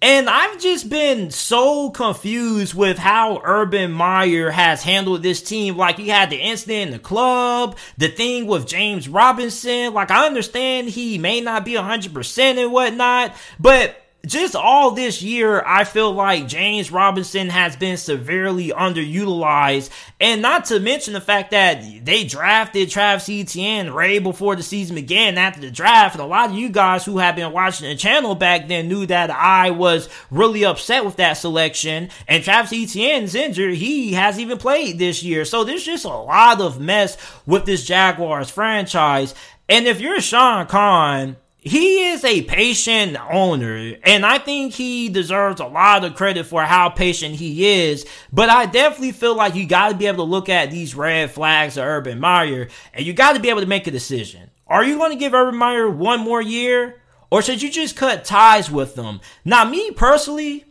And 0.00 0.30
I've 0.30 0.60
just 0.60 0.88
been 0.88 1.32
so 1.32 1.90
confused 1.90 2.72
with 2.72 2.98
how 2.98 3.40
Urban 3.42 3.90
Meyer 3.90 4.50
has 4.50 4.82
handled 4.82 5.24
this 5.24 5.42
team. 5.42 5.76
Like, 5.76 5.96
he 5.96 6.08
had 6.08 6.30
the 6.30 6.36
incident 6.36 6.88
in 6.88 6.90
the 6.92 7.00
club, 7.00 7.76
the 7.96 8.06
thing 8.06 8.46
with 8.46 8.68
James 8.68 9.08
Robinson. 9.08 9.92
Like, 9.92 10.12
I 10.12 10.26
understand 10.26 10.88
he 10.88 11.18
may 11.18 11.40
not 11.40 11.64
be 11.64 11.72
100% 11.72 12.38
and 12.62 12.72
whatnot, 12.72 13.34
but 13.58 14.00
just 14.28 14.54
all 14.54 14.90
this 14.90 15.22
year, 15.22 15.62
I 15.64 15.84
feel 15.84 16.12
like 16.12 16.46
James 16.46 16.92
Robinson 16.92 17.48
has 17.48 17.76
been 17.76 17.96
severely 17.96 18.68
underutilized. 18.68 19.90
And 20.20 20.42
not 20.42 20.66
to 20.66 20.80
mention 20.80 21.14
the 21.14 21.20
fact 21.20 21.52
that 21.52 22.04
they 22.04 22.24
drafted 22.24 22.90
Travis 22.90 23.28
Etienne 23.28 23.90
right 23.90 24.22
before 24.22 24.54
the 24.54 24.62
season 24.62 24.96
began 24.96 25.38
after 25.38 25.60
the 25.60 25.70
draft. 25.70 26.14
And 26.14 26.22
a 26.22 26.26
lot 26.26 26.50
of 26.50 26.56
you 26.56 26.68
guys 26.68 27.04
who 27.04 27.18
have 27.18 27.36
been 27.36 27.52
watching 27.52 27.88
the 27.88 27.96
channel 27.96 28.34
back 28.34 28.68
then 28.68 28.88
knew 28.88 29.06
that 29.06 29.30
I 29.30 29.70
was 29.70 30.08
really 30.30 30.64
upset 30.64 31.04
with 31.04 31.16
that 31.16 31.34
selection. 31.34 32.10
And 32.26 32.44
Travis 32.44 32.72
Etienne's 32.72 33.34
injured. 33.34 33.74
He 33.74 34.12
hasn't 34.12 34.42
even 34.42 34.58
played 34.58 34.98
this 34.98 35.22
year. 35.22 35.44
So 35.44 35.64
there's 35.64 35.84
just 35.84 36.04
a 36.04 36.08
lot 36.08 36.60
of 36.60 36.80
mess 36.80 37.16
with 37.46 37.64
this 37.64 37.84
Jaguars 37.84 38.50
franchise. 38.50 39.34
And 39.68 39.86
if 39.86 40.00
you're 40.00 40.20
Sean 40.20 40.66
Khan, 40.66 41.36
he 41.60 42.06
is 42.10 42.24
a 42.24 42.42
patient 42.42 43.16
owner, 43.30 43.96
and 44.04 44.24
I 44.24 44.38
think 44.38 44.74
he 44.74 45.08
deserves 45.08 45.60
a 45.60 45.66
lot 45.66 46.04
of 46.04 46.14
credit 46.14 46.46
for 46.46 46.62
how 46.62 46.88
patient 46.88 47.34
he 47.34 47.66
is. 47.66 48.06
But 48.32 48.48
I 48.48 48.66
definitely 48.66 49.12
feel 49.12 49.34
like 49.34 49.56
you 49.56 49.66
got 49.66 49.90
to 49.90 49.96
be 49.96 50.06
able 50.06 50.24
to 50.24 50.30
look 50.30 50.48
at 50.48 50.70
these 50.70 50.94
red 50.94 51.32
flags 51.32 51.76
of 51.76 51.84
Urban 51.84 52.20
Meyer, 52.20 52.68
and 52.94 53.04
you 53.04 53.12
got 53.12 53.34
to 53.34 53.40
be 53.40 53.50
able 53.50 53.60
to 53.60 53.66
make 53.66 53.88
a 53.88 53.90
decision. 53.90 54.50
Are 54.68 54.84
you 54.84 54.98
going 54.98 55.10
to 55.10 55.18
give 55.18 55.34
Urban 55.34 55.58
Meyer 55.58 55.90
one 55.90 56.20
more 56.20 56.40
year, 56.40 57.02
or 57.30 57.42
should 57.42 57.60
you 57.60 57.70
just 57.70 57.96
cut 57.96 58.24
ties 58.24 58.70
with 58.70 58.94
them? 58.94 59.20
Now, 59.44 59.64
me 59.64 59.90
personally, 59.90 60.64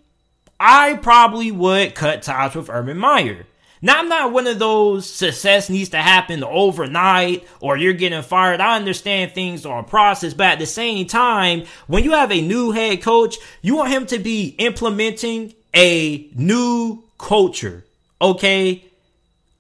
I 0.60 0.96
probably 0.96 1.52
would 1.52 1.96
cut 1.96 2.22
ties 2.22 2.56
with 2.56 2.70
Urban 2.70 2.98
Meyer. 2.98 3.46
Now, 3.82 4.00
I'm 4.00 4.10
not 4.10 4.32
one 4.32 4.48
of 4.48 4.60
those 4.60 5.08
success 5.08 5.70
needs 5.70 5.90
to 5.90 5.98
happen 5.98 6.44
overnight 6.44 7.48
or 7.60 7.78
you're 7.78 7.94
getting 7.94 8.22
fired. 8.24 8.60
I 8.60 8.76
understand 8.76 9.32
things 9.32 9.66
are 9.66 9.80
a 9.80 9.84
process, 9.84 10.34
but 10.34 10.48
at 10.48 10.60
the 10.60 10.66
same 10.66 11.06
time, 11.06 11.66
when 11.86 12.04
you 12.04 12.12
have 12.12 12.32
a 12.32 12.42
new 12.42 12.72
head 12.72 13.02
coach, 13.04 13.38
you 13.62 13.76
want 13.76 13.92
him 13.92 14.06
to 14.08 14.20
be 14.20 14.56
implementing 14.58 15.54
a 15.76 16.30
new 16.36 17.04
culture. 17.18 17.86
Okay. 18.20 18.84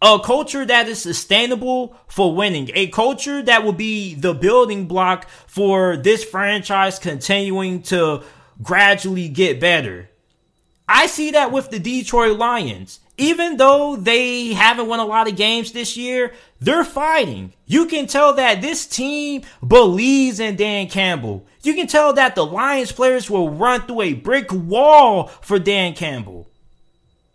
A 0.02 0.20
culture 0.20 0.66
that 0.66 0.88
is 0.88 1.02
sustainable 1.02 1.96
for 2.08 2.36
winning. 2.36 2.70
A 2.74 2.88
culture 2.88 3.42
that 3.42 3.64
will 3.64 3.74
be 3.74 4.14
the 4.14 4.34
building 4.34 4.88
block 4.88 5.28
for 5.48 5.98
this 5.98 6.24
franchise 6.24 7.00
continuing 7.00 7.82
to 7.84 8.24
gradually 8.62 9.30
get 9.30 9.60
better. 9.60 10.10
I 10.88 11.08
see 11.08 11.32
that 11.32 11.52
with 11.52 11.70
the 11.70 11.80
Detroit 11.80 12.38
Lions 12.38 13.00
even 13.18 13.58
though 13.58 13.96
they 13.96 14.54
haven't 14.54 14.88
won 14.88 15.00
a 15.00 15.06
lot 15.06 15.28
of 15.28 15.36
games 15.36 15.72
this 15.72 15.98
year, 15.98 16.34
they're 16.60 16.86
fighting. 16.86 17.54
You 17.66 17.88
can 17.88 18.06
tell 18.06 18.34
that 18.34 18.62
this 18.62 18.86
team 18.86 19.42
believes 19.66 20.40
in 20.40 20.56
Dan 20.56 20.88
Campbell. 20.88 21.46
You 21.64 21.74
can 21.74 21.88
tell 21.88 22.14
that 22.14 22.36
the 22.36 22.46
Lions 22.46 22.92
players 22.92 23.30
will 23.30 23.50
run 23.50 23.82
through 23.82 24.02
a 24.02 24.14
brick 24.14 24.52
wall 24.54 25.28
for 25.42 25.58
Dan 25.58 25.94
Campbell. 25.96 26.48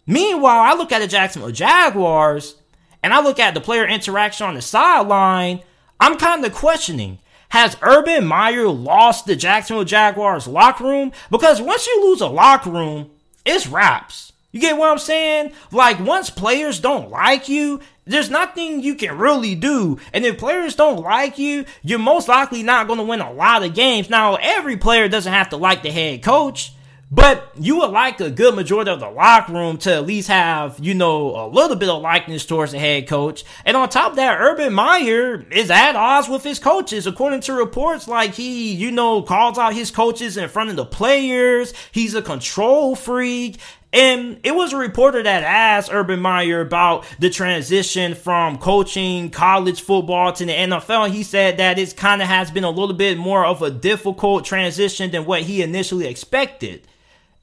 Meanwhile, 0.06 0.60
I 0.60 0.74
look 0.74 0.92
at 0.92 1.00
the 1.00 1.08
Jacksonville 1.08 1.50
Jaguars 1.50 2.56
and 3.02 3.12
I 3.12 3.20
look 3.20 3.40
at 3.40 3.54
the 3.54 3.60
player 3.60 3.86
interaction 3.86 4.46
on 4.46 4.54
the 4.54 4.62
sideline. 4.62 5.62
I'm 5.98 6.16
kind 6.16 6.44
of 6.44 6.54
questioning 6.54 7.18
has 7.48 7.76
Urban 7.82 8.24
Meyer 8.24 8.68
lost 8.68 9.26
the 9.26 9.36
Jacksonville 9.36 9.84
Jaguars 9.84 10.48
locker 10.48 10.84
room? 10.84 11.12
Because 11.30 11.60
once 11.60 11.86
you 11.86 12.08
lose 12.08 12.22
a 12.22 12.26
locker 12.26 12.70
room, 12.70 13.10
it's 13.44 13.66
wraps. 13.66 14.32
You 14.52 14.60
get 14.60 14.76
what 14.76 14.90
I'm 14.90 14.98
saying? 14.98 15.52
Like, 15.70 15.98
once 15.98 16.28
players 16.28 16.78
don't 16.78 17.10
like 17.10 17.48
you, 17.48 17.80
there's 18.04 18.28
nothing 18.28 18.82
you 18.82 18.96
can 18.96 19.16
really 19.16 19.54
do. 19.54 19.98
And 20.12 20.26
if 20.26 20.38
players 20.38 20.76
don't 20.76 21.00
like 21.00 21.38
you, 21.38 21.64
you're 21.82 21.98
most 21.98 22.28
likely 22.28 22.62
not 22.62 22.86
going 22.86 22.98
to 22.98 23.04
win 23.04 23.20
a 23.20 23.32
lot 23.32 23.62
of 23.62 23.74
games. 23.74 24.10
Now, 24.10 24.34
every 24.34 24.76
player 24.76 25.08
doesn't 25.08 25.32
have 25.32 25.50
to 25.50 25.56
like 25.56 25.82
the 25.82 25.90
head 25.90 26.22
coach, 26.22 26.72
but 27.14 27.50
you 27.60 27.76
would 27.76 27.90
like 27.90 28.18
a 28.22 28.30
good 28.30 28.54
majority 28.54 28.90
of 28.90 28.98
the 28.98 29.10
locker 29.10 29.52
room 29.52 29.76
to 29.76 29.92
at 29.92 30.06
least 30.06 30.28
have, 30.28 30.78
you 30.80 30.94
know, 30.94 31.36
a 31.36 31.46
little 31.46 31.76
bit 31.76 31.90
of 31.90 32.00
likeness 32.00 32.46
towards 32.46 32.72
the 32.72 32.78
head 32.78 33.06
coach. 33.06 33.44
And 33.66 33.76
on 33.76 33.90
top 33.90 34.12
of 34.12 34.16
that, 34.16 34.40
Urban 34.40 34.72
Meyer 34.72 35.44
is 35.50 35.70
at 35.70 35.94
odds 35.94 36.30
with 36.30 36.42
his 36.42 36.58
coaches. 36.58 37.06
According 37.06 37.40
to 37.42 37.52
reports, 37.52 38.08
like 38.08 38.32
he, 38.32 38.72
you 38.72 38.90
know, 38.90 39.20
calls 39.20 39.58
out 39.58 39.74
his 39.74 39.90
coaches 39.90 40.38
in 40.38 40.48
front 40.48 40.70
of 40.70 40.76
the 40.76 40.86
players. 40.86 41.74
He's 41.92 42.14
a 42.14 42.22
control 42.22 42.96
freak. 42.96 43.58
And 43.92 44.40
it 44.42 44.54
was 44.54 44.72
a 44.72 44.78
reporter 44.78 45.22
that 45.22 45.42
asked 45.42 45.92
Urban 45.92 46.18
Meyer 46.18 46.62
about 46.62 47.04
the 47.18 47.28
transition 47.28 48.14
from 48.14 48.56
coaching 48.56 49.28
college 49.28 49.82
football 49.82 50.32
to 50.32 50.46
the 50.46 50.52
NFL. 50.52 51.10
He 51.10 51.24
said 51.24 51.58
that 51.58 51.78
it 51.78 51.94
kind 51.94 52.22
of 52.22 52.28
has 52.28 52.50
been 52.50 52.64
a 52.64 52.70
little 52.70 52.96
bit 52.96 53.18
more 53.18 53.44
of 53.44 53.60
a 53.60 53.70
difficult 53.70 54.46
transition 54.46 55.10
than 55.10 55.26
what 55.26 55.42
he 55.42 55.60
initially 55.60 56.06
expected. 56.06 56.86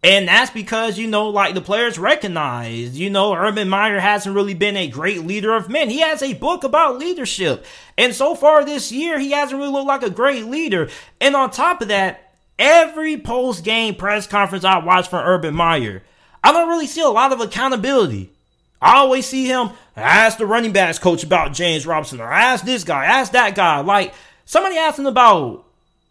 And 0.02 0.30
that's 0.30 0.52
because, 0.52 0.98
you 0.98 1.08
know, 1.08 1.28
like 1.28 1.56
the 1.56 1.62
players 1.62 2.00
recognize, 2.00 2.98
you 2.98 3.10
know, 3.10 3.34
Urban 3.34 3.68
Meyer 3.68 4.00
hasn't 4.00 4.34
really 4.34 4.54
been 4.54 4.78
a 4.78 4.88
great 4.88 5.26
leader 5.26 5.54
of 5.54 5.70
men. 5.70 5.90
He 5.90 6.00
has 6.00 6.24
a 6.24 6.34
book 6.34 6.64
about 6.64 6.98
leadership. 6.98 7.66
And 7.98 8.16
so 8.16 8.34
far 8.34 8.64
this 8.64 8.94
year, 8.94 9.20
he 9.20 9.32
hasn't 9.32 9.60
really 9.60 9.74
looked 9.74 9.88
like 9.88 10.04
a 10.04 10.10
great 10.10 10.46
leader. 10.46 10.90
And 11.20 11.36
on 11.36 11.52
top 11.52 11.82
of 11.82 11.90
that, 11.90 12.32
every 12.58 13.18
post 13.18 13.66
game 13.66 13.96
press 13.96 14.26
conference 14.26 14.64
I 14.64 14.78
watch 14.78 15.10
from 15.10 15.26
Urban 15.28 15.54
Meyer, 15.54 16.02
I 16.42 16.54
don't 16.54 16.70
really 16.70 16.88
see 16.88 17.02
a 17.02 17.10
lot 17.10 17.34
of 17.34 17.42
accountability. 17.42 18.32
I 18.82 18.98
always 19.00 19.26
see 19.26 19.48
him 19.48 19.72
ask 19.98 20.38
the 20.38 20.46
running 20.46 20.72
backs 20.72 20.98
coach 20.98 21.24
about 21.24 21.52
James 21.52 21.86
Robinson 21.86 22.22
or 22.22 22.32
ask 22.32 22.64
this 22.64 22.86
guy, 22.86 23.04
ask 23.04 23.34
that 23.34 23.54
guy. 23.54 23.82
Like 23.82 24.14
somebody 24.46 24.78
asked 24.78 24.98
him 24.98 25.08
about 25.08 25.66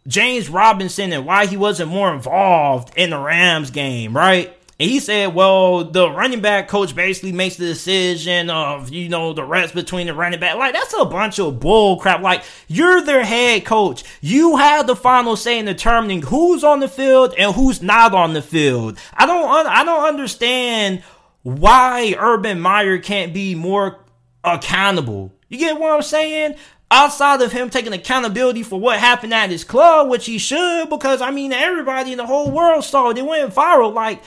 James 0.09 0.49
Robinson 0.49 1.13
and 1.13 1.25
why 1.25 1.45
he 1.45 1.55
wasn't 1.55 1.91
more 1.91 2.13
involved 2.13 2.91
in 2.97 3.11
the 3.11 3.19
Rams 3.19 3.71
game, 3.71 4.13
right? 4.13 4.53
And 4.81 4.89
he 4.89 5.01
said, 5.01 5.35
well, 5.35 5.83
the 5.83 6.09
running 6.09 6.39
back 6.39 6.69
coach 6.69 6.95
basically 6.95 7.33
makes 7.33 7.57
the 7.57 7.65
decision 7.65 8.49
of, 8.49 8.89
you 8.89 9.09
know, 9.09 9.33
the 9.33 9.43
reps 9.43 9.73
between 9.73 10.07
the 10.07 10.13
running 10.13 10.39
back. 10.39 10.55
Like, 10.55 10.73
that's 10.73 10.95
a 10.97 11.03
bunch 11.03 11.37
of 11.37 11.59
bull 11.59 11.97
crap. 11.97 12.21
Like, 12.21 12.43
you're 12.69 13.01
their 13.01 13.25
head 13.25 13.65
coach. 13.65 14.05
You 14.21 14.55
have 14.55 14.87
the 14.87 14.95
final 14.95 15.35
say 15.35 15.59
in 15.59 15.65
determining 15.65 16.21
who's 16.21 16.63
on 16.63 16.79
the 16.79 16.87
field 16.87 17.35
and 17.37 17.53
who's 17.53 17.81
not 17.81 18.13
on 18.13 18.33
the 18.33 18.41
field. 18.41 18.97
I 19.13 19.25
don't, 19.25 19.67
I 19.67 19.83
don't 19.83 20.07
understand 20.07 21.03
why 21.43 22.15
Urban 22.17 22.61
Meyer 22.61 22.99
can't 22.99 23.33
be 23.33 23.55
more 23.55 23.99
accountable. 24.45 25.33
You 25.49 25.57
get 25.57 25.77
what 25.77 25.91
I'm 25.91 26.01
saying? 26.01 26.55
Outside 26.91 27.41
of 27.41 27.51
him 27.51 27.69
taking 27.69 27.93
accountability 27.93 28.63
for 28.63 28.79
what 28.79 28.99
happened 28.99 29.33
at 29.33 29.49
his 29.49 29.63
club, 29.63 30.09
which 30.09 30.25
he 30.25 30.37
should, 30.37 30.89
because 30.89 31.21
I 31.21 31.31
mean, 31.31 31.53
everybody 31.53 32.11
in 32.11 32.17
the 32.17 32.25
whole 32.25 32.51
world 32.51 32.83
saw 32.83 33.09
it. 33.09 33.17
It 33.17 33.25
went 33.25 33.53
viral. 33.53 33.93
Like, 33.93 34.21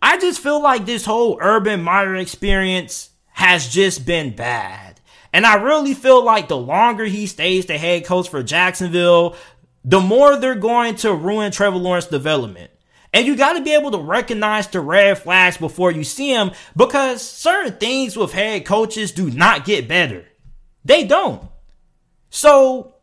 I 0.00 0.18
just 0.18 0.40
feel 0.40 0.62
like 0.62 0.86
this 0.86 1.04
whole 1.04 1.38
Urban 1.40 1.82
Meyer 1.82 2.16
experience 2.16 3.10
has 3.32 3.68
just 3.68 4.06
been 4.06 4.34
bad. 4.34 5.00
And 5.32 5.44
I 5.44 5.56
really 5.56 5.92
feel 5.92 6.24
like 6.24 6.48
the 6.48 6.56
longer 6.56 7.04
he 7.04 7.26
stays 7.26 7.66
the 7.66 7.76
head 7.76 8.06
coach 8.06 8.30
for 8.30 8.42
Jacksonville, 8.42 9.36
the 9.84 10.00
more 10.00 10.36
they're 10.36 10.54
going 10.54 10.96
to 10.96 11.14
ruin 11.14 11.52
Trevor 11.52 11.76
Lawrence's 11.76 12.10
development. 12.10 12.70
And 13.12 13.26
you 13.26 13.36
got 13.36 13.54
to 13.54 13.62
be 13.62 13.74
able 13.74 13.90
to 13.92 13.98
recognize 13.98 14.68
the 14.68 14.80
red 14.80 15.18
flags 15.18 15.56
before 15.56 15.90
you 15.90 16.04
see 16.04 16.32
them 16.32 16.52
because 16.76 17.22
certain 17.22 17.74
things 17.74 18.16
with 18.16 18.32
head 18.32 18.64
coaches 18.64 19.12
do 19.12 19.30
not 19.30 19.64
get 19.64 19.88
better. 19.88 20.26
They 20.84 21.04
don't. 21.04 21.42
So 22.30 22.94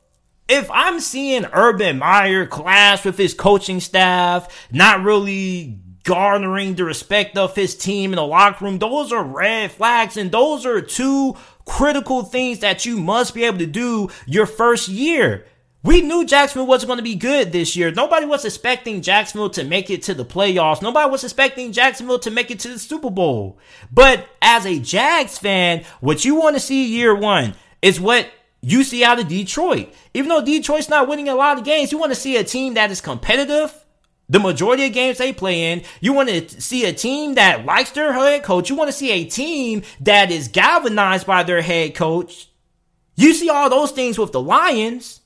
if 0.47 0.69
I'm 0.71 0.99
seeing 0.99 1.45
Urban 1.53 1.99
Meyer 1.99 2.45
clash 2.45 3.05
with 3.05 3.17
his 3.17 3.33
coaching 3.33 3.79
staff, 3.79 4.67
not 4.71 5.03
really 5.03 5.79
garnering 6.03 6.75
the 6.75 6.83
respect 6.83 7.37
of 7.37 7.55
his 7.55 7.75
team 7.75 8.11
in 8.11 8.17
the 8.17 8.25
locker 8.25 8.65
room. 8.65 8.77
Those 8.77 9.11
are 9.11 9.23
red 9.23 9.71
flags, 9.71 10.17
and 10.17 10.31
those 10.31 10.65
are 10.65 10.81
two 10.81 11.35
critical 11.65 12.23
things 12.23 12.59
that 12.59 12.85
you 12.85 12.99
must 12.99 13.33
be 13.33 13.45
able 13.45 13.59
to 13.59 13.65
do 13.65 14.09
your 14.25 14.45
first 14.45 14.89
year. 14.89 15.45
We 15.81 16.01
knew 16.01 16.25
Jacksonville 16.25 16.67
wasn't 16.67 16.87
going 16.87 16.97
to 16.97 17.03
be 17.03 17.15
good 17.15 17.51
this 17.51 17.75
year. 17.75 17.91
Nobody 17.91 18.25
was 18.25 18.45
expecting 18.45 19.01
Jacksonville 19.01 19.49
to 19.51 19.65
make 19.65 19.89
it 19.89 20.03
to 20.03 20.13
the 20.13 20.23
playoffs. 20.23 20.81
Nobody 20.81 21.09
was 21.09 21.25
expecting 21.25 21.73
Jacksonville 21.73 22.19
to 22.19 22.31
make 22.31 22.51
it 22.51 22.59
to 22.59 22.69
the 22.69 22.79
Super 22.79 23.09
Bowl. 23.09 23.57
But 23.91 24.27
as 24.41 24.65
a 24.65 24.79
Jags 24.79 25.37
fan, 25.37 25.83
what 25.99 26.23
you 26.23 26.35
want 26.35 26.55
to 26.55 26.61
see 26.61 26.87
year 26.87 27.13
one 27.13 27.55
is 27.81 27.99
what 27.99 28.29
you 28.63 28.83
see 28.85 29.03
out 29.03 29.19
of 29.19 29.27
Detroit. 29.27 29.93
Even 30.13 30.29
though 30.29 30.43
Detroit's 30.43 30.87
not 30.87 31.07
winning 31.07 31.27
a 31.27 31.35
lot 31.35 31.59
of 31.59 31.65
games, 31.65 31.91
you 31.91 31.97
want 31.97 32.13
to 32.13 32.19
see 32.19 32.37
a 32.37 32.45
team 32.45 32.75
that 32.75 32.91
is 32.91 33.01
competitive, 33.01 33.73
the 34.29 34.39
majority 34.39 34.85
of 34.85 34.93
games 34.93 35.17
they 35.17 35.33
play 35.33 35.73
in, 35.73 35.83
you 35.99 36.13
want 36.13 36.29
to 36.29 36.61
see 36.61 36.85
a 36.85 36.93
team 36.93 37.33
that 37.33 37.65
likes 37.65 37.91
their 37.91 38.13
head 38.13 38.41
coach. 38.43 38.69
You 38.69 38.77
want 38.77 38.87
to 38.87 38.95
see 38.95 39.11
a 39.11 39.25
team 39.25 39.83
that 39.99 40.31
is 40.31 40.47
galvanized 40.47 41.27
by 41.27 41.43
their 41.43 41.61
head 41.61 41.93
coach. 41.93 42.49
You 43.15 43.33
see 43.33 43.49
all 43.49 43.69
those 43.69 43.91
things 43.91 44.17
with 44.17 44.31
the 44.31 44.41
Lions, 44.41 45.19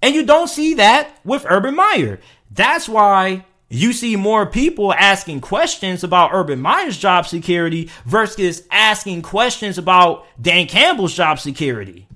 and 0.00 0.14
you 0.14 0.24
don't 0.24 0.48
see 0.48 0.74
that 0.74 1.20
with 1.22 1.46
Urban 1.46 1.76
Meyer. 1.76 2.18
That's 2.50 2.88
why 2.88 3.44
you 3.68 3.92
see 3.92 4.16
more 4.16 4.46
people 4.46 4.94
asking 4.94 5.42
questions 5.42 6.02
about 6.02 6.30
Urban 6.32 6.60
Meyer's 6.62 6.96
job 6.96 7.26
security 7.26 7.90
versus 8.06 8.66
asking 8.70 9.20
questions 9.20 9.76
about 9.76 10.26
Dan 10.40 10.66
Campbell's 10.66 11.14
job 11.14 11.38
security. 11.38 12.08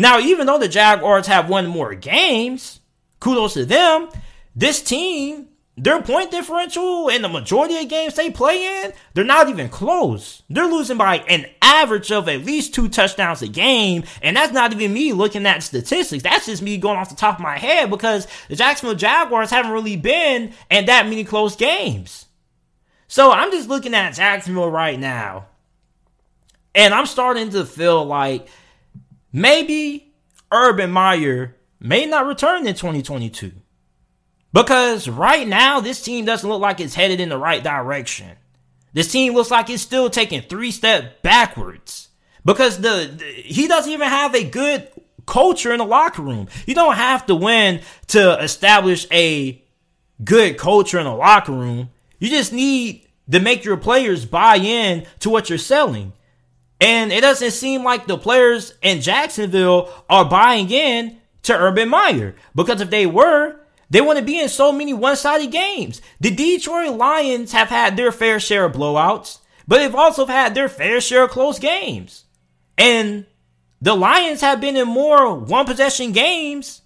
Now, 0.00 0.18
even 0.18 0.46
though 0.46 0.58
the 0.58 0.66
Jaguars 0.66 1.26
have 1.26 1.50
won 1.50 1.66
more 1.66 1.94
games, 1.94 2.80
kudos 3.20 3.52
to 3.52 3.66
them, 3.66 4.08
this 4.56 4.80
team, 4.80 5.48
their 5.76 6.00
point 6.00 6.30
differential 6.30 7.10
in 7.10 7.20
the 7.20 7.28
majority 7.28 7.76
of 7.76 7.86
games 7.90 8.14
they 8.14 8.30
play 8.30 8.82
in, 8.82 8.94
they're 9.12 9.24
not 9.24 9.50
even 9.50 9.68
close. 9.68 10.42
They're 10.48 10.64
losing 10.64 10.96
by 10.96 11.18
an 11.28 11.44
average 11.60 12.10
of 12.10 12.30
at 12.30 12.46
least 12.46 12.72
two 12.74 12.88
touchdowns 12.88 13.42
a 13.42 13.48
game. 13.48 14.04
And 14.22 14.38
that's 14.38 14.54
not 14.54 14.72
even 14.72 14.94
me 14.94 15.12
looking 15.12 15.44
at 15.44 15.62
statistics. 15.62 16.22
That's 16.22 16.46
just 16.46 16.62
me 16.62 16.78
going 16.78 16.96
off 16.96 17.10
the 17.10 17.14
top 17.14 17.34
of 17.34 17.42
my 17.42 17.58
head 17.58 17.90
because 17.90 18.26
the 18.48 18.56
Jacksonville 18.56 18.96
Jaguars 18.96 19.50
haven't 19.50 19.72
really 19.72 19.96
been 19.98 20.54
in 20.70 20.86
that 20.86 21.08
many 21.10 21.24
close 21.24 21.56
games. 21.56 22.24
So 23.06 23.32
I'm 23.32 23.50
just 23.50 23.68
looking 23.68 23.92
at 23.92 24.14
Jacksonville 24.14 24.70
right 24.70 24.98
now. 24.98 25.48
And 26.74 26.94
I'm 26.94 27.04
starting 27.04 27.50
to 27.50 27.66
feel 27.66 28.02
like 28.06 28.48
maybe 29.32 30.12
Urban 30.52 30.90
Meyer 30.90 31.56
may 31.78 32.06
not 32.06 32.26
return 32.26 32.66
in 32.66 32.74
2022. 32.74 33.52
Because 34.52 35.08
right 35.08 35.46
now, 35.46 35.80
this 35.80 36.02
team 36.02 36.24
doesn't 36.24 36.48
look 36.48 36.60
like 36.60 36.80
it's 36.80 36.94
headed 36.94 37.20
in 37.20 37.28
the 37.28 37.38
right 37.38 37.62
direction. 37.62 38.36
This 38.92 39.10
team 39.10 39.34
looks 39.34 39.50
like 39.50 39.70
it's 39.70 39.82
still 39.82 40.10
taking 40.10 40.42
three 40.42 40.72
steps 40.72 41.06
backwards. 41.22 42.08
Because 42.44 42.80
the, 42.80 43.10
the 43.16 43.24
he 43.24 43.68
doesn't 43.68 43.92
even 43.92 44.08
have 44.08 44.34
a 44.34 44.42
good 44.42 44.88
culture 45.26 45.72
in 45.72 45.78
the 45.78 45.84
locker 45.84 46.22
room. 46.22 46.48
You 46.66 46.74
don't 46.74 46.96
have 46.96 47.26
to 47.26 47.34
win 47.36 47.82
to 48.08 48.42
establish 48.42 49.06
a 49.12 49.62
good 50.24 50.58
culture 50.58 50.98
in 50.98 51.04
the 51.04 51.14
locker 51.14 51.52
room. 51.52 51.90
You 52.18 52.28
just 52.28 52.52
need 52.52 53.06
to 53.30 53.38
make 53.38 53.64
your 53.64 53.76
players 53.76 54.24
buy 54.24 54.56
in 54.56 55.06
to 55.20 55.30
what 55.30 55.48
you're 55.48 55.58
selling. 55.58 56.12
And 56.80 57.12
it 57.12 57.20
doesn't 57.20 57.50
seem 57.50 57.84
like 57.84 58.06
the 58.06 58.16
players 58.16 58.72
in 58.82 59.02
Jacksonville 59.02 59.92
are 60.08 60.24
buying 60.24 60.70
in 60.70 61.18
to 61.42 61.54
Urban 61.54 61.90
Meyer. 61.90 62.34
Because 62.54 62.80
if 62.80 62.90
they 62.90 63.06
were, 63.06 63.60
they 63.90 64.00
to 64.00 64.22
be 64.22 64.40
in 64.40 64.48
so 64.48 64.72
many 64.72 64.94
one 64.94 65.16
sided 65.16 65.50
games. 65.50 66.00
The 66.20 66.30
Detroit 66.30 66.96
Lions 66.96 67.52
have 67.52 67.68
had 67.68 67.96
their 67.96 68.12
fair 68.12 68.40
share 68.40 68.64
of 68.64 68.72
blowouts, 68.72 69.38
but 69.66 69.78
they've 69.78 69.94
also 69.94 70.26
had 70.26 70.54
their 70.54 70.68
fair 70.68 71.00
share 71.00 71.24
of 71.24 71.30
close 71.30 71.58
games. 71.58 72.24
And 72.78 73.26
the 73.82 73.94
Lions 73.94 74.40
have 74.40 74.60
been 74.60 74.76
in 74.76 74.88
more 74.88 75.34
one 75.34 75.66
possession 75.66 76.12
games 76.12 76.82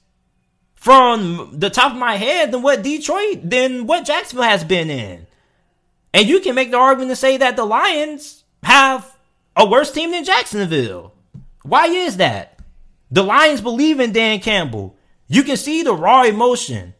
from 0.75 1.51
the 1.53 1.71
top 1.71 1.93
of 1.93 1.99
my 1.99 2.17
head 2.17 2.53
than 2.53 2.63
what 2.63 2.83
Detroit, 2.83 3.41
than 3.43 3.87
what 3.87 4.07
Jacksonville 4.07 4.45
has 4.45 4.65
been 4.65 4.91
in. 4.91 5.27
And 6.13 6.27
you 6.27 6.41
can 6.41 6.55
make 6.55 6.71
the 6.71 6.79
argument 6.79 7.11
to 7.11 7.17
say 7.17 7.37
that 7.37 7.57
the 7.57 7.65
Lions 7.65 8.45
have 8.63 9.14
a 9.57 9.67
worse 9.67 9.91
team 9.91 10.11
than 10.11 10.25
Jacksonville. 10.25 11.13
Why 11.63 11.87
is 11.87 12.17
that? 12.19 12.59
The 13.11 13.23
Lions 13.23 13.61
believe 13.61 14.01
in 14.01 14.13
Dan 14.13 14.41
Campbell. 14.41 14.97
You 15.29 15.43
can 15.43 15.57
see 15.57 15.83
the 15.83 15.95
raw 15.95 16.25
emotion. 16.25 16.95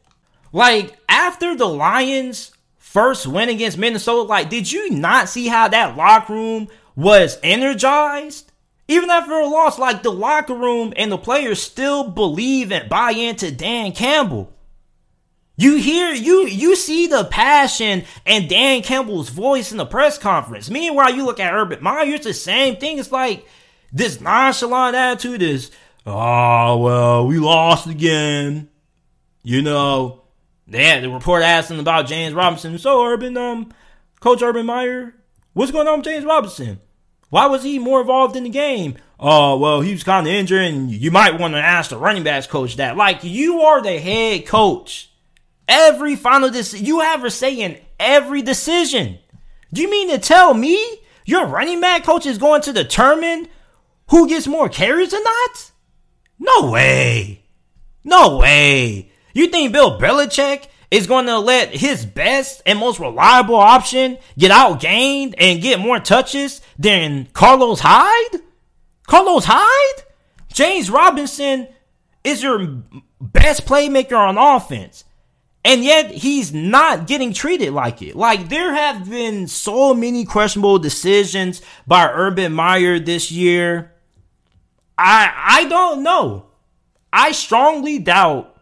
Like, 0.53 0.97
after 1.09 1.57
the 1.57 1.67
Lions 1.67 2.53
first 2.79 3.27
win 3.27 3.49
against 3.49 3.77
Minnesota, 3.77 4.23
like, 4.23 4.49
did 4.49 4.71
you 4.71 4.91
not 4.91 5.29
see 5.29 5.49
how 5.49 5.69
that 5.69 5.97
locker 5.97 6.33
room 6.33 6.69
was 6.95 7.39
energized? 7.43 8.53
Even 8.87 9.11
after 9.11 9.33
a 9.33 9.47
loss, 9.47 9.79
like 9.79 10.03
the 10.03 10.13
locker 10.13 10.55
room 10.55 10.93
and 10.97 11.11
the 11.11 11.19
players 11.19 11.61
still 11.61 12.09
believe 12.09 12.71
and 12.71 12.89
buy 12.89 13.11
into 13.11 13.51
Dan 13.51 13.93
Campbell. 13.93 14.54
You 15.57 15.77
hear 15.77 16.13
you 16.13 16.47
you 16.47 16.75
see 16.75 17.07
the 17.07 17.25
passion 17.25 18.05
and 18.27 18.49
Dan 18.49 18.83
Campbell's 18.83 19.29
voice 19.29 19.71
in 19.71 19.79
the 19.79 19.87
press 19.87 20.19
conference. 20.19 20.69
Meanwhile, 20.69 21.15
you 21.15 21.25
look 21.25 21.39
at 21.39 21.55
Urban 21.55 21.83
Meyer, 21.83 22.15
it's 22.15 22.27
the 22.27 22.35
same 22.35 22.77
thing. 22.77 22.99
It's 22.99 23.13
like 23.13 23.47
this 23.93 24.21
nonchalant 24.21 24.97
attitude 24.97 25.43
is, 25.43 25.71
oh 26.07 26.79
well, 26.79 27.27
we 27.27 27.39
lost 27.39 27.87
again. 27.87 28.69
You 29.45 29.63
know, 29.63 30.23
they 30.67 30.85
had 30.85 31.05
the 31.05 31.11
report 31.11 31.43
asking 31.45 31.79
about 31.79 32.07
James 32.07 32.35
Robinson. 32.35 32.77
So 32.79 33.05
Urban, 33.05 33.37
um, 33.37 33.73
Coach 34.21 34.43
Urban 34.43 34.67
Meyer, 34.67 35.15
what's 35.53 35.71
going 35.71 35.87
on 35.87 35.99
with 35.99 36.07
James 36.07 36.25
Robinson? 36.25 36.81
Why 37.31 37.47
was 37.47 37.63
he 37.63 37.79
more 37.79 38.01
involved 38.01 38.37
in 38.37 38.45
the 38.45 38.51
game? 38.51 38.97
Oh, 39.21 39.57
well, 39.59 39.81
he 39.81 39.93
was 39.93 40.05
kind 40.05 40.27
of 40.27 40.33
injured, 40.33 40.63
and 40.63 40.91
you 40.91 41.11
might 41.11 41.39
want 41.39 41.55
to 41.55 41.61
ask 41.61 41.91
the 41.91 41.97
running 41.97 42.23
backs 42.23 42.47
coach 42.47 42.77
that. 42.77 42.97
Like, 42.97 43.25
you 43.25 43.61
are 43.61 43.83
the 43.83 43.99
head 43.99 44.47
coach. 44.47 45.11
Every 45.69 46.17
final 46.17 46.51
decision, 46.51 46.87
you 46.87 47.01
have 47.01 47.25
a 47.25 47.31
say 47.31 47.55
in 47.55 47.79
every 47.99 48.43
decision. 48.43 49.19
Do 49.73 49.83
you 49.83 49.91
mean 49.91 50.11
to 50.11 50.19
tell 50.19 50.55
me 50.55 50.79
your 51.25 51.47
running 51.47 51.81
back 51.81 52.05
coach 52.05 52.27
is 52.27 52.39
going 52.39 52.63
to 52.63 52.73
determine 52.73 53.49
who 54.11 54.29
gets 54.29 54.47
more 54.47 54.69
carries 54.69 55.15
or 55.15 55.23
not? 55.23 55.73
No 56.39 56.71
way. 56.71 57.45
No 58.05 58.37
way. 58.37 59.11
You 59.33 59.49
think 59.49 59.73
Bill 59.73 59.99
Belichick 59.99 60.67
is 60.91 61.07
going 61.07 61.27
to 61.27 61.39
let 61.39 61.75
his 61.75 62.05
best 62.05 62.63
and 62.67 62.79
most 62.79 63.01
reliable 63.01 63.57
option 63.57 64.19
get 64.39 64.53
outgained 64.53 65.35
and 65.39 65.63
get 65.63 65.81
more 65.81 65.99
touches 65.99 66.61
than 66.79 67.27
Carlos 67.33 67.81
Hyde? 67.81 68.41
Carlos 69.07 69.45
Hyde? 69.47 70.05
James 70.53 70.91
Robinson 70.91 71.67
is 72.23 72.43
your 72.43 72.83
best 73.21 73.67
playmaker 73.67 74.17
on 74.17 74.39
offense. 74.39 75.05
And 75.65 75.83
yet 75.83 76.11
he's 76.11 76.53
not 76.53 77.07
getting 77.07 77.33
treated 77.33 77.73
like 77.73 78.03
it. 78.03 78.15
Like 78.15 78.49
there 78.51 78.75
have 78.75 79.09
been 79.09 79.49
so 79.49 79.95
many 79.95 80.25
questionable 80.27 80.79
decisions 80.79 81.63
by 81.87 82.11
Urban 82.13 82.53
Meyer 82.53 82.99
this 82.99 83.31
year. 83.33 83.93
I 84.99 85.33
I 85.35 85.65
don't 85.65 86.03
know. 86.03 86.47
I 87.13 87.33
strongly 87.33 87.99
doubt 87.99 88.55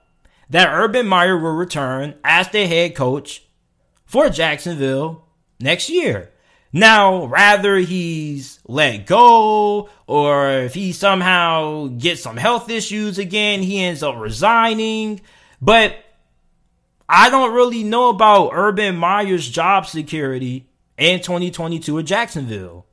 that 0.50 0.68
Urban 0.72 1.06
Meyer 1.06 1.36
will 1.36 1.54
return 1.54 2.14
as 2.22 2.48
the 2.50 2.66
head 2.66 2.94
coach 2.94 3.42
for 4.04 4.28
Jacksonville 4.28 5.24
next 5.58 5.88
year. 5.88 6.30
Now, 6.72 7.26
rather 7.26 7.76
he's 7.76 8.60
let 8.66 9.06
go 9.06 9.90
or 10.06 10.50
if 10.50 10.74
he 10.74 10.92
somehow 10.92 11.88
gets 11.88 12.22
some 12.22 12.36
health 12.36 12.70
issues 12.70 13.18
again, 13.18 13.62
he 13.62 13.82
ends 13.82 14.02
up 14.02 14.16
resigning. 14.16 15.20
But 15.60 15.96
I 17.14 17.28
don't 17.28 17.52
really 17.52 17.84
know 17.84 18.08
about 18.08 18.52
Urban 18.54 18.96
Meyer's 18.96 19.46
job 19.46 19.84
security 19.84 20.66
in 20.96 21.20
2022 21.20 21.98
at 21.98 22.06
Jacksonville. 22.06 22.86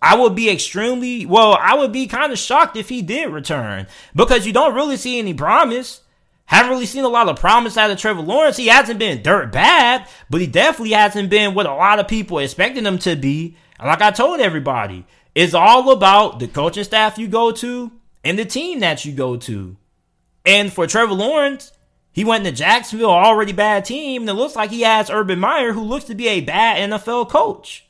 I 0.00 0.16
would 0.16 0.34
be 0.34 0.48
extremely, 0.48 1.26
well, 1.26 1.58
I 1.60 1.74
would 1.74 1.92
be 1.92 2.06
kind 2.06 2.32
of 2.32 2.38
shocked 2.38 2.78
if 2.78 2.88
he 2.88 3.02
did 3.02 3.28
return 3.28 3.86
because 4.14 4.46
you 4.46 4.54
don't 4.54 4.74
really 4.74 4.96
see 4.96 5.18
any 5.18 5.34
promise. 5.34 6.00
Haven't 6.46 6.70
really 6.70 6.86
seen 6.86 7.04
a 7.04 7.08
lot 7.08 7.28
of 7.28 7.38
promise 7.38 7.76
out 7.76 7.90
of 7.90 7.98
Trevor 7.98 8.22
Lawrence. 8.22 8.56
He 8.56 8.68
hasn't 8.68 8.98
been 8.98 9.22
dirt 9.22 9.52
bad, 9.52 10.08
but 10.30 10.40
he 10.40 10.46
definitely 10.46 10.94
hasn't 10.94 11.28
been 11.28 11.52
what 11.52 11.66
a 11.66 11.74
lot 11.74 11.98
of 11.98 12.08
people 12.08 12.38
expected 12.38 12.86
him 12.86 12.98
to 13.00 13.14
be. 13.14 13.58
And 13.78 13.88
like 13.88 14.00
I 14.00 14.10
told 14.10 14.40
everybody, 14.40 15.04
it's 15.34 15.52
all 15.52 15.90
about 15.90 16.38
the 16.38 16.48
coaching 16.48 16.84
staff 16.84 17.18
you 17.18 17.28
go 17.28 17.52
to 17.52 17.92
and 18.24 18.38
the 18.38 18.46
team 18.46 18.80
that 18.80 19.04
you 19.04 19.12
go 19.12 19.36
to. 19.36 19.76
And 20.46 20.72
for 20.72 20.86
Trevor 20.86 21.12
Lawrence, 21.12 21.72
he 22.16 22.24
went 22.24 22.46
to 22.46 22.50
Jacksonville, 22.50 23.10
already 23.10 23.52
bad 23.52 23.84
team, 23.84 24.22
and 24.22 24.30
it 24.30 24.32
looks 24.32 24.56
like 24.56 24.70
he 24.70 24.80
has 24.80 25.10
Urban 25.10 25.38
Meyer, 25.38 25.74
who 25.74 25.82
looks 25.82 26.06
to 26.06 26.14
be 26.14 26.28
a 26.28 26.40
bad 26.40 26.90
NFL 26.90 27.28
coach. 27.28 27.84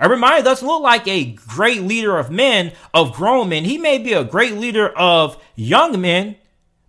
Urban 0.00 0.20
Meyer 0.20 0.44
doesn't 0.44 0.66
look 0.66 0.80
like 0.80 1.08
a 1.08 1.32
great 1.32 1.82
leader 1.82 2.16
of 2.16 2.30
men, 2.30 2.70
of 2.94 3.12
grown 3.12 3.48
men. 3.48 3.64
He 3.64 3.76
may 3.76 3.98
be 3.98 4.12
a 4.12 4.22
great 4.22 4.54
leader 4.54 4.90
of 4.90 5.42
young 5.56 6.00
men, 6.00 6.36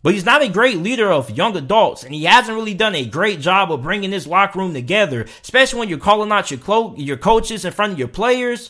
but 0.04 0.14
he's 0.14 0.26
not 0.26 0.44
a 0.44 0.48
great 0.48 0.78
leader 0.78 1.12
of 1.12 1.36
young 1.36 1.58
adults, 1.58 2.04
and 2.04 2.14
he 2.14 2.26
hasn't 2.26 2.56
really 2.56 2.76
done 2.76 2.94
a 2.94 3.04
great 3.04 3.40
job 3.40 3.72
of 3.72 3.82
bringing 3.82 4.12
this 4.12 4.28
locker 4.28 4.60
room 4.60 4.76
together, 4.76 5.26
especially 5.42 5.80
when 5.80 5.90
you're 5.90 5.98
calling 5.98 6.32
out 6.32 6.52
your, 6.52 6.60
clo- 6.60 6.94
your 6.98 7.18
coaches 7.18 7.66
in 7.66 7.74
front 7.74 7.94
of 7.94 7.98
your 7.98 8.08
players. 8.08 8.70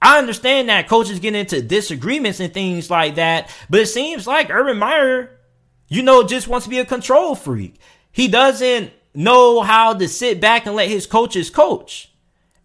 I 0.00 0.18
understand 0.18 0.68
that 0.68 0.86
coaches 0.86 1.18
get 1.18 1.34
into 1.34 1.60
disagreements 1.62 2.38
and 2.38 2.54
things 2.54 2.90
like 2.90 3.16
that, 3.16 3.50
but 3.68 3.80
it 3.80 3.86
seems 3.86 4.24
like 4.24 4.50
Urban 4.50 4.78
Meyer 4.78 5.35
you 5.88 6.02
know, 6.02 6.22
just 6.22 6.48
wants 6.48 6.66
to 6.66 6.70
be 6.70 6.78
a 6.78 6.84
control 6.84 7.34
freak. 7.34 7.80
He 8.10 8.28
doesn't 8.28 8.92
know 9.14 9.62
how 9.62 9.94
to 9.94 10.08
sit 10.08 10.40
back 10.40 10.66
and 10.66 10.74
let 10.74 10.88
his 10.88 11.06
coaches 11.06 11.50
coach. 11.50 12.10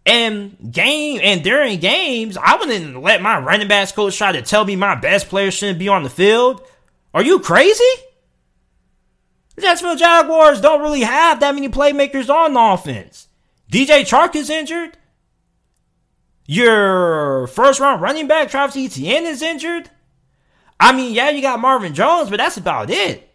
And 0.06 0.58
game 0.72 1.20
and 1.22 1.44
during 1.44 1.80
games, 1.80 2.38
I 2.38 2.56
wouldn't 2.56 3.02
let 3.02 3.22
my 3.22 3.40
running 3.40 3.68
backs 3.68 3.92
coach 3.92 4.18
try 4.18 4.32
to 4.32 4.42
tell 4.42 4.66
me 4.66 4.76
my 4.76 4.96
best 4.96 5.30
player 5.30 5.52
shouldn't 5.52 5.80
be 5.80 5.90
on 5.90 6.04
the 6.04 6.10
field. 6.10 6.62
Are 7.14 7.24
you 7.24 7.40
crazy? 7.40 7.84
The 9.56 9.62
Jacksonville 9.62 9.98
Jaguars 9.98 10.62
don't 10.62 10.82
really 10.82 11.02
have 11.02 11.40
that 11.40 11.54
many 11.54 11.70
playmakers 11.70 12.30
on 12.30 12.54
the 12.54 12.60
offense. 12.60 13.28
DJ 13.72 14.02
Chark 14.02 14.36
is 14.36 14.50
injured. 14.50 14.98
Your 16.48 17.48
first 17.48 17.80
round 17.80 18.02
running 18.02 18.28
back, 18.28 18.50
Travis 18.50 18.76
Etienne, 18.76 19.26
is 19.26 19.42
injured. 19.42 19.90
I 20.82 20.94
mean, 20.94 21.14
yeah, 21.14 21.30
you 21.30 21.44
got 21.44 21.60
Marvin 21.60 21.94
Jones, 21.94 22.32
but 22.32 22.38
that's 22.38 22.58
about 22.58 22.90
it. 22.90 23.30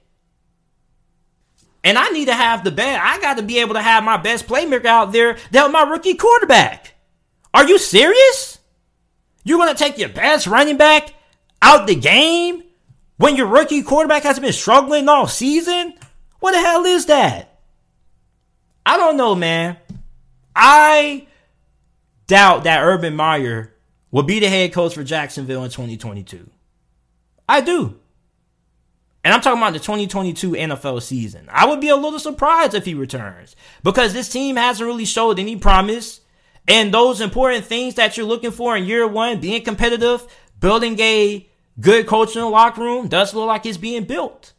And 1.85 1.97
I 1.97 2.09
need 2.09 2.25
to 2.25 2.35
have 2.35 2.65
the 2.65 2.73
best. 2.73 3.01
I 3.01 3.21
got 3.21 3.37
to 3.37 3.45
be 3.45 3.61
able 3.61 3.75
to 3.75 3.83
have 3.83 4.03
my 4.03 4.17
best 4.17 4.49
playmaker 4.49 4.87
out 4.87 5.13
there 5.13 5.39
that 5.53 5.71
my 5.71 5.83
rookie 5.83 6.15
quarterback. 6.15 6.95
Are 7.55 7.67
you 7.67 7.79
serious? 7.79 8.59
You're 9.45 9.59
going 9.59 9.73
to 9.73 9.79
take 9.79 9.97
your 9.97 10.09
best 10.09 10.49
running 10.49 10.77
back 10.77 11.15
out 11.63 11.87
the 11.87 11.95
game 11.95 12.65
when 13.17 13.37
your 13.37 13.47
rookie 13.47 13.83
quarterback 13.83 14.25
has 14.25 14.41
been 14.41 14.53
struggling 14.53 15.09
all 15.09 15.29
season? 15.29 15.95
What 16.41 16.51
the 16.53 16.59
hell 16.59 16.85
is 16.85 17.07
that? 17.07 17.61
I 18.85 18.97
don't 18.97 19.17
know, 19.17 19.37
man. 19.37 19.77
I 20.57 21.29
doubt 22.27 22.65
that 22.65 22.83
Urban 22.83 23.15
Meyer 23.15 23.73
will 24.11 24.25
be 24.25 24.41
the 24.41 24.49
head 24.49 24.73
coach 24.73 24.95
for 24.95 25.05
Jacksonville 25.05 25.63
in 25.63 25.71
2022. 25.71 26.51
I 27.49 27.61
do. 27.61 27.99
And 29.25 29.35
I'm 29.35 29.41
talking 29.41 29.61
about 29.61 29.73
the 29.73 29.81
2022 29.81 30.53
NFL 30.53 31.03
season. 31.03 31.49
I 31.51 31.67
would 31.67 31.81
be 31.81 31.89
a 31.89 31.97
little 31.97 32.21
surprised 32.21 32.75
if 32.75 32.85
he 32.85 32.95
returns 32.95 33.57
because 33.83 34.13
this 34.13 34.29
team 34.29 34.55
hasn't 34.55 34.87
really 34.87 35.05
showed 35.05 35.39
any 35.39 35.57
promise. 35.57 36.21
And 36.69 36.95
those 36.95 37.21
important 37.21 37.65
things 37.65 37.95
that 37.97 38.17
you're 38.17 38.27
looking 38.27 38.53
for 38.53 38.77
in 38.77 38.85
year 38.85 39.07
one, 39.07 39.41
being 39.41 39.65
competitive, 39.65 40.27
building 40.61 40.99
a 41.01 41.49
good 41.81 42.07
coach 42.07 42.37
in 42.37 42.43
the 42.43 42.49
locker 42.49 42.81
room, 42.81 43.09
does 43.09 43.35
look 43.35 43.47
like 43.49 43.67
it's 43.67 43.79
being 43.79 44.05
built. 44.05 44.53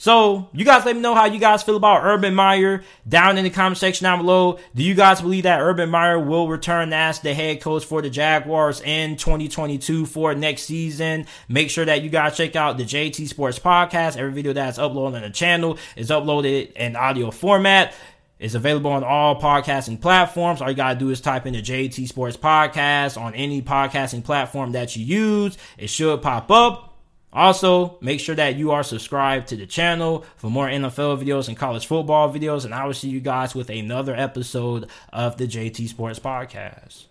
So 0.00 0.48
you 0.52 0.64
guys 0.64 0.84
let 0.84 0.94
me 0.94 1.02
know 1.02 1.16
how 1.16 1.24
you 1.24 1.40
guys 1.40 1.64
feel 1.64 1.76
about 1.76 2.04
Urban 2.04 2.32
Meyer 2.32 2.84
down 3.06 3.36
in 3.36 3.42
the 3.42 3.50
comment 3.50 3.78
section 3.78 4.04
down 4.04 4.20
below. 4.20 4.60
Do 4.72 4.84
you 4.84 4.94
guys 4.94 5.20
believe 5.20 5.42
that 5.42 5.60
Urban 5.60 5.90
Meyer 5.90 6.20
will 6.20 6.46
return 6.46 6.92
as 6.92 7.18
the 7.18 7.34
head 7.34 7.60
coach 7.60 7.84
for 7.84 8.00
the 8.00 8.08
Jaguars 8.08 8.80
in 8.80 9.16
2022 9.16 10.06
for 10.06 10.36
next 10.36 10.62
season? 10.62 11.26
Make 11.48 11.68
sure 11.68 11.84
that 11.84 12.02
you 12.02 12.10
guys 12.10 12.36
check 12.36 12.54
out 12.54 12.78
the 12.78 12.84
JT 12.84 13.26
Sports 13.26 13.58
Podcast. 13.58 14.16
Every 14.16 14.32
video 14.32 14.52
that's 14.52 14.78
uploaded 14.78 15.16
on 15.16 15.22
the 15.22 15.30
channel 15.30 15.78
is 15.96 16.10
uploaded 16.10 16.74
in 16.74 16.94
audio 16.94 17.32
format. 17.32 17.92
It's 18.38 18.54
available 18.54 18.92
on 18.92 19.02
all 19.02 19.40
podcasting 19.40 20.00
platforms. 20.00 20.62
All 20.62 20.70
you 20.70 20.76
gotta 20.76 20.96
do 20.96 21.10
is 21.10 21.20
type 21.20 21.44
in 21.46 21.54
the 21.54 21.62
JT 21.62 22.06
Sports 22.06 22.36
Podcast 22.36 23.20
on 23.20 23.34
any 23.34 23.62
podcasting 23.62 24.22
platform 24.22 24.70
that 24.72 24.94
you 24.94 25.04
use. 25.04 25.58
It 25.76 25.90
should 25.90 26.22
pop 26.22 26.48
up. 26.52 26.87
Also, 27.32 27.98
make 28.00 28.20
sure 28.20 28.34
that 28.34 28.56
you 28.56 28.70
are 28.70 28.82
subscribed 28.82 29.48
to 29.48 29.56
the 29.56 29.66
channel 29.66 30.24
for 30.36 30.50
more 30.50 30.66
NFL 30.66 31.22
videos 31.22 31.48
and 31.48 31.56
college 31.56 31.86
football 31.86 32.32
videos. 32.32 32.64
And 32.64 32.74
I 32.74 32.86
will 32.86 32.94
see 32.94 33.08
you 33.08 33.20
guys 33.20 33.54
with 33.54 33.68
another 33.68 34.14
episode 34.14 34.88
of 35.12 35.36
the 35.36 35.46
JT 35.46 35.88
Sports 35.88 36.18
Podcast. 36.18 37.04